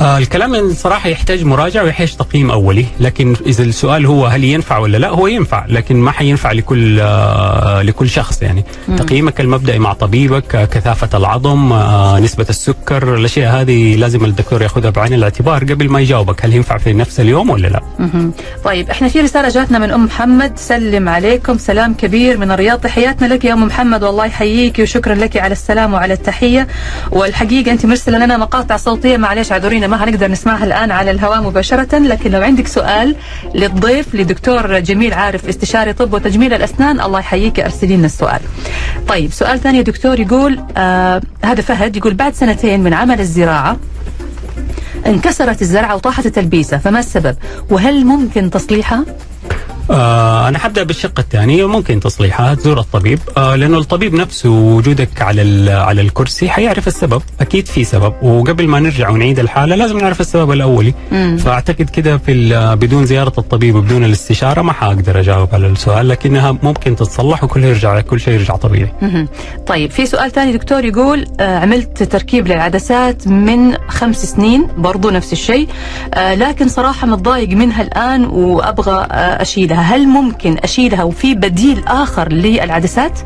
[0.02, 4.98] آه الكلام الصراحه يحتاج مراجعة ويحتاج تقييم أولي لكن إذا السؤال هو هل ينفع ولا
[4.98, 8.96] لا هو ينفع لكن ما حينفع لكل آه لكل شخص يعني مم.
[8.96, 14.90] تقييمك المبدئي مع طبيبك آه كثافة العظم آه نسبة السكر الأشياء هذه لازم الدكتور ياخذها
[14.90, 17.82] بعين الاعتبار قبل ما يجاوبك هل ينفع في نفس اليوم ولا لا.
[18.00, 18.32] مهم.
[18.64, 23.28] طيب إحنا في رسالة جاتنا من أم محمد سلم عليكم سلام كبير من الرياض تحياتنا
[23.34, 26.68] لك يا أم محمد والله يحييك وشكرا لك على السلام وعلى التحية
[27.12, 31.98] والحقيقة أنت مرسلة لنا مقاطع صوتية معلش اعذرينا ما هنقدر نسمعها الآن على الهواء مباشرة
[31.98, 33.16] لكن لو عندك سؤال
[33.56, 38.40] للضيف لدكتور جميل عارف استشاري طب وتجميل الأسنان الله يحييك أرسلي لنا السؤال.
[39.08, 43.78] طيب سؤال ثاني يا دكتور يقول آه هذا فهد يقول بعد سنتين من عمل الزراعة
[45.08, 47.36] انكسرت الزرعة وطاحت التلبيسة فما السبب
[47.70, 49.06] وهل ممكن تصليحها
[49.92, 53.20] آه أنا حبدأ بالشق الثاني ممكن تصليحها تزور الطبيب.
[53.38, 58.14] آه لأنه الطبيب نفسه وجودك على ال- على الكرسي حيعرف السبب أكيد في سبب.
[58.22, 60.94] وقبل ما نرجع ونعيد الحالة لازم نعرف السبب الأولي.
[61.12, 61.38] مم.
[61.38, 66.96] فأعتقد كده في بدون زيارة الطبيب وبدون الاستشارة ما حأقدر أجاوب على السؤال لكنها ممكن
[66.96, 68.92] تتصلح وكل يرجع كل شيء يرجع طبيعي.
[69.02, 69.28] مهم.
[69.68, 75.34] طيب في سؤال ثاني دكتور يقول آه عملت تركيب للعدسات من خمس سنين برضو نفس
[75.34, 75.68] الشيء
[76.14, 79.79] آه لكن صراحة متضايق منها الآن وأبغى آه أشيلها.
[79.82, 83.20] هل ممكن أشيلها وفي بديل آخر للعدسات؟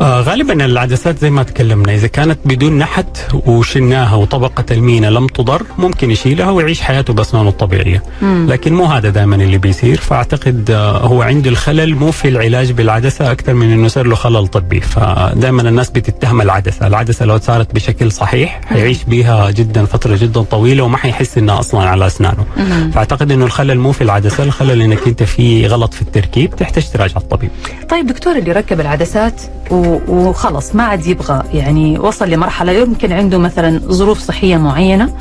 [0.00, 3.06] آه غالبا العدسات زي ما تكلمنا إذا كانت بدون نحت
[3.46, 8.02] وشلناها وطبقة المينا لم تضر ممكن يشيلها ويعيش حياته بأسنانه الطبيعية.
[8.22, 8.46] مم.
[8.50, 9.96] لكن مو هذا دائما اللي بيصير.
[10.00, 14.46] فأعتقد آه هو عنده الخلل مو في العلاج بالعدسة أكثر من إنه صار له خلل
[14.46, 14.80] طبي.
[14.80, 16.86] فدائما الناس بتتهم العدسة.
[16.86, 21.88] العدسة لو صارت بشكل صحيح حيعيش بيها جدا فترة جدا طويلة وما حيحس إنها أصلا
[21.88, 22.44] على أسنانه.
[22.56, 22.90] مهم.
[22.90, 27.16] فأعتقد إنه الخلل مو في العدسة الخلل إنك أنت في غلط في التركيب تحتاج تراجع
[27.16, 27.50] الطبيب.
[27.88, 31.42] طيب دكتور اللي ركب العدسات و- وخلص ما عاد يبغى.
[31.54, 35.14] يعني وصل لمرحلة يمكن عنده مثلا ظروف صحية معينة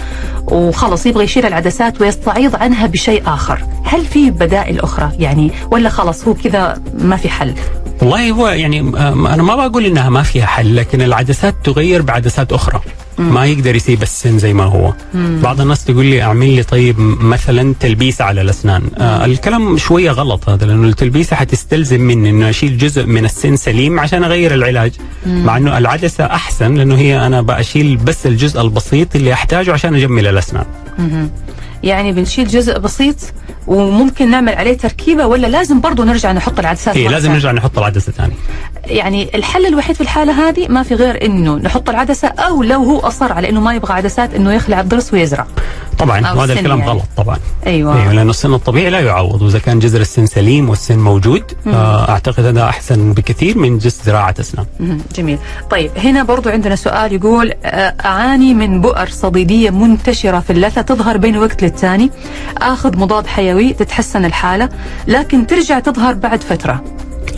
[0.51, 3.59] وخلص يبغى يشيل العدسات ويستعيض عنها بشيء آخر.
[3.83, 7.53] هل في بدائل أخرى؟ يعني ولا خلص هو كذا ما في حل؟
[8.01, 12.53] والله هو يعني آه، أنا ما بقول إنها ما فيها حل لكن العدسات تغير بعدسات
[12.53, 12.81] أخرى.
[13.17, 14.93] ما يقدر يسيب السن زي ما هو.
[15.13, 18.81] بعض الناس تقول لي أعمل لي طيب مثلا تلبيسه على الأسنان.
[18.97, 23.99] آه الكلام شوية غلط هذا لأنه التلبيسة حتستلزم مني إنه أشيل جزء من السن سليم
[23.99, 24.91] عشان أغير العلاج.
[25.25, 30.27] مع إنه العدسة أحسن لأنه هي أنا بشيل بس الجزء البسيط اللي أحتاجه عشان أجمل
[30.27, 30.65] الأسنان.
[31.83, 33.15] يعني بنشيل جزء بسيط
[33.69, 38.11] وممكن نعمل عليه تركيبة ولا لازم برضه نرجع نحط العدسات اي لازم نرجع نحط العدسة
[38.11, 38.33] ثاني
[38.85, 42.99] يعني الحل الوحيد في الحالة هذه ما في غير إنه نحط العدسة أو لو هو
[42.99, 45.45] أصر على إنه ما يبغى عدسات إنه يخلع الضرس ويزرع.
[45.99, 46.91] طبعا وهذا الكلام يعني.
[46.91, 47.37] غلط طبعا.
[47.67, 48.01] أيوه.
[48.01, 52.45] أيوه لأنه السن الطبيعي لا يعوض وإذا كان جذر السن سليم والسن موجود آه اعتقد
[52.45, 54.65] هذا أحسن بكثير من جس زراعة أسنان.
[55.15, 55.37] جميل.
[55.69, 61.17] طيب هنا برضو عندنا سؤال يقول آه، أعاني من بؤر صديدية منتشرة في اللثة تظهر
[61.17, 62.09] بين وقت للتاني
[62.57, 64.69] آخذ مضاد حيوي تتحسن الحالة
[65.07, 66.83] لكن ترجع تظهر بعد فترة.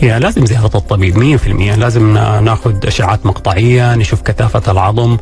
[0.00, 1.46] هي لازم زيارة الطبيب 100%
[1.78, 2.12] لازم
[2.44, 5.16] ناخذ اشعات مقطعية نشوف كثافة العظم.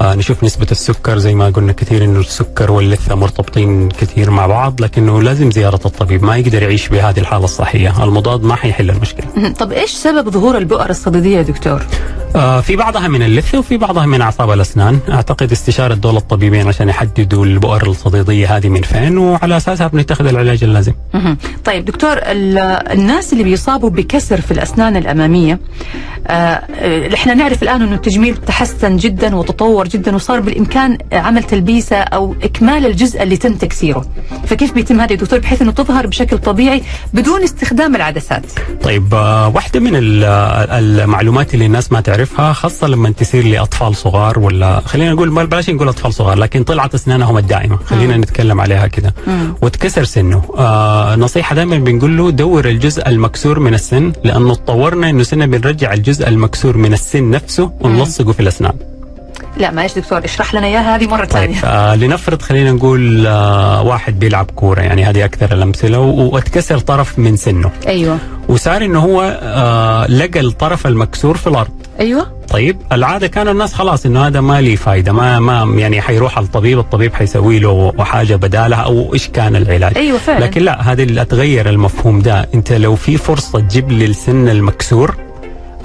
[0.00, 4.80] آه نشوف نسبة السكر زي ما قلنا كثير إنه السكر واللثة مرتبطين كثير مع بعض
[4.80, 9.52] لكنه لازم زيارة الطبيب ما يقدر يعيش بهذه الحالة الصحية المضاد ما حيحل المشكلة.
[9.58, 11.82] طب إيش سبب ظهور البؤر الصديدية يا دكتور؟
[12.36, 14.98] آه في بعضها من اللثة وفي بعضها من أعصاب الأسنان.
[15.10, 20.64] أعتقد استشارة دول الطبيبين عشان يحددوا البؤر الصديدية هذه من فين وعلى أساسها بنتخذ العلاج
[20.64, 20.92] اللازم.
[21.64, 25.58] طيب دكتور الناس اللي بيصابوا بكسر في الأسنان الأمامية
[26.26, 32.86] إحنا نعرف الآن أنه التجميل تحسن جدا وتطور جدا وصار بالإمكان عمل تلبيسة أو إكمال
[32.86, 34.04] الجزء اللي تم تكسيره.
[34.46, 38.44] فكيف بيتم هذا دكتور؟ بحيث أنه تظهر بشكل طبيعي بدون استخدام العدسات.
[38.82, 44.38] طيب آه واحدة من المعلومات اللي الناس ما تعرف نعرفها خاصة لما تصير لأطفال صغار
[44.38, 47.78] ولا خلينا نقول بلاش نقول أطفال صغار لكن طلعت أسنانهم الدائمة.
[47.86, 49.12] خلينا نتكلم عليها كذا
[49.62, 50.42] وتكسر سنه.
[50.58, 55.92] آه نصيحة دائما بنقول له دور الجزء المكسور من السن لأنه تطورنا إنه سنة بنرجع
[55.92, 58.72] الجزء المكسور من السن نفسه ونلصقه في الأسنان.
[59.56, 61.54] لا معلش دكتور اشرح لنا إياها هذه مرة ثانية.
[61.54, 67.18] طيب آه لنفرض خلينا نقول آه واحد بيلعب كورة يعني هذه أكثر الأمثلة واتكسر طرف
[67.18, 67.70] من سنه.
[67.86, 68.18] أيوه.
[68.48, 71.70] وصار إنه هو آه لقى الطرف المكسور في الأرض.
[72.00, 72.26] أيوه.
[72.48, 76.46] طيب العادة كان الناس خلاص إنه هذا ما لي فايدة ما ما يعني حيروح على
[76.46, 79.98] الطبيب الطبيب حيسوي له حاجة بدالها أو إيش كان العلاج.
[79.98, 80.44] أيوه فعلا.
[80.44, 82.48] لكن لا هذه اللي اتغير المفهوم ده.
[82.54, 85.14] أنت لو في فرصة تجيب لي السن المكسور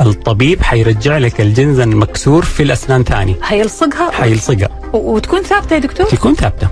[0.01, 3.35] الطبيب حيرجع لك الجنز المكسور في الأسنان ثاني.
[3.41, 4.69] حيلصقها؟ حيلصقها.
[4.93, 6.67] وتكون ثابتة يا دكتور؟ تكون ثابتة.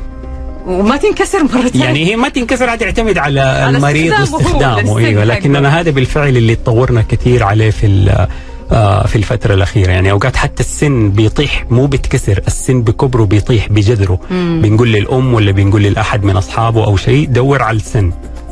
[0.67, 1.85] وما تنكسر مرة ثانية.
[1.85, 4.97] يعني هي ما تنكسر عاد يعتمد على, على المريض واستخدامه.
[4.97, 8.27] أيوه لكن أنا هذا بالفعل اللي تطورنا كثير عليه في
[8.71, 9.91] آه، في الفترة الأخيرة.
[9.91, 14.19] يعني أوقات حتى السن بيطيح مو بيتكسر السن بكبره بيطيح بجذره.
[14.31, 18.11] بنقول للأم ولا بنقول لأحد من أصحابه أو شيء دور على السن.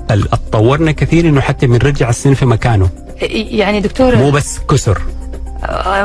[0.10, 2.90] اتطورنا كثير إنه حتى بنرجع السن في مكانه.
[3.22, 5.02] يعني دكتور مو بس كسر.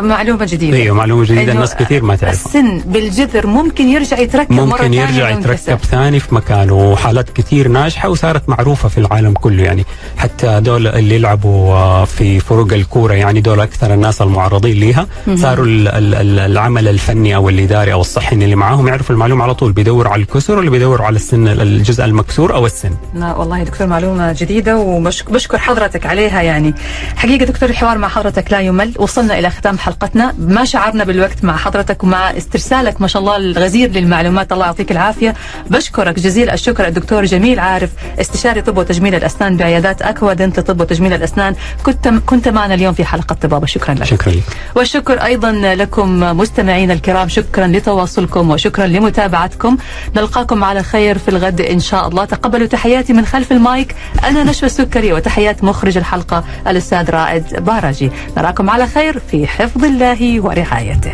[0.00, 0.76] معلومة جديدة.
[0.76, 1.52] أيوه معلومة جديدة.
[1.52, 2.46] الناس كثير ما تعرفها.
[2.46, 8.08] السن بالجذر ممكن يرجع يتركب ممكن مرة يرجع يتركب ثاني في مكانه وحالات كثير ناجحة
[8.08, 9.62] وصارت معروفة في العالم كله.
[9.62, 9.84] يعني
[10.16, 15.66] حتى دول اللي يلعبوا آه، في فروق الكورة يعني دول أكثر الناس المعرضين لها صاروا
[15.68, 19.72] العمل الفني أو الإداري أو الصحي اللي معاهم يعرفوا المعلومة على طول.
[19.72, 22.90] بيدور على الكسر ولا بيدور على السن الجزء المكسور أو السن.
[23.14, 26.74] لا والله دكتور معلومة جديدة وبشكر حضرتك عليها يعني.
[27.16, 28.92] حقيقة دكتور الحوار مع حضرتك لا يمل.
[28.98, 33.00] وصلنا إلى ختام حلقتنا ما شعرنا بالوقت مع حضرتك ومع استرسالك.
[33.00, 34.52] ما شاء الله الغزير للمعلومات.
[34.52, 35.34] الله يعطيك العافية.
[35.70, 37.90] بشكرك جزيل الشكر الدكتور جميل عارف
[38.20, 41.54] استشاري طب وتجميل الأسنان بعيادات أكوا دنت طب وتجميل الأسنان.
[41.82, 43.66] كنت كنت معنا اليوم في حلقة طبابة.
[43.66, 44.04] شكرا لك.
[44.04, 44.32] شكرا.
[44.32, 44.42] لك
[44.76, 47.28] والشكر أيضا لكم مستمعينا الكرام.
[47.28, 49.76] شكرا لتواصلكم وشكرا لمتابعتكم.
[50.16, 52.24] نلقاكم على خير في الغد إن شاء الله.
[52.24, 53.94] تقبلوا تحياتي من خلف المايك.
[54.24, 55.12] أنا نشوى السكري.
[55.12, 58.10] وتحيات مخرج الحلقة الأستاذ رائد باراجي.
[58.36, 61.12] نراكم على خير في حفظ الله ورعايته.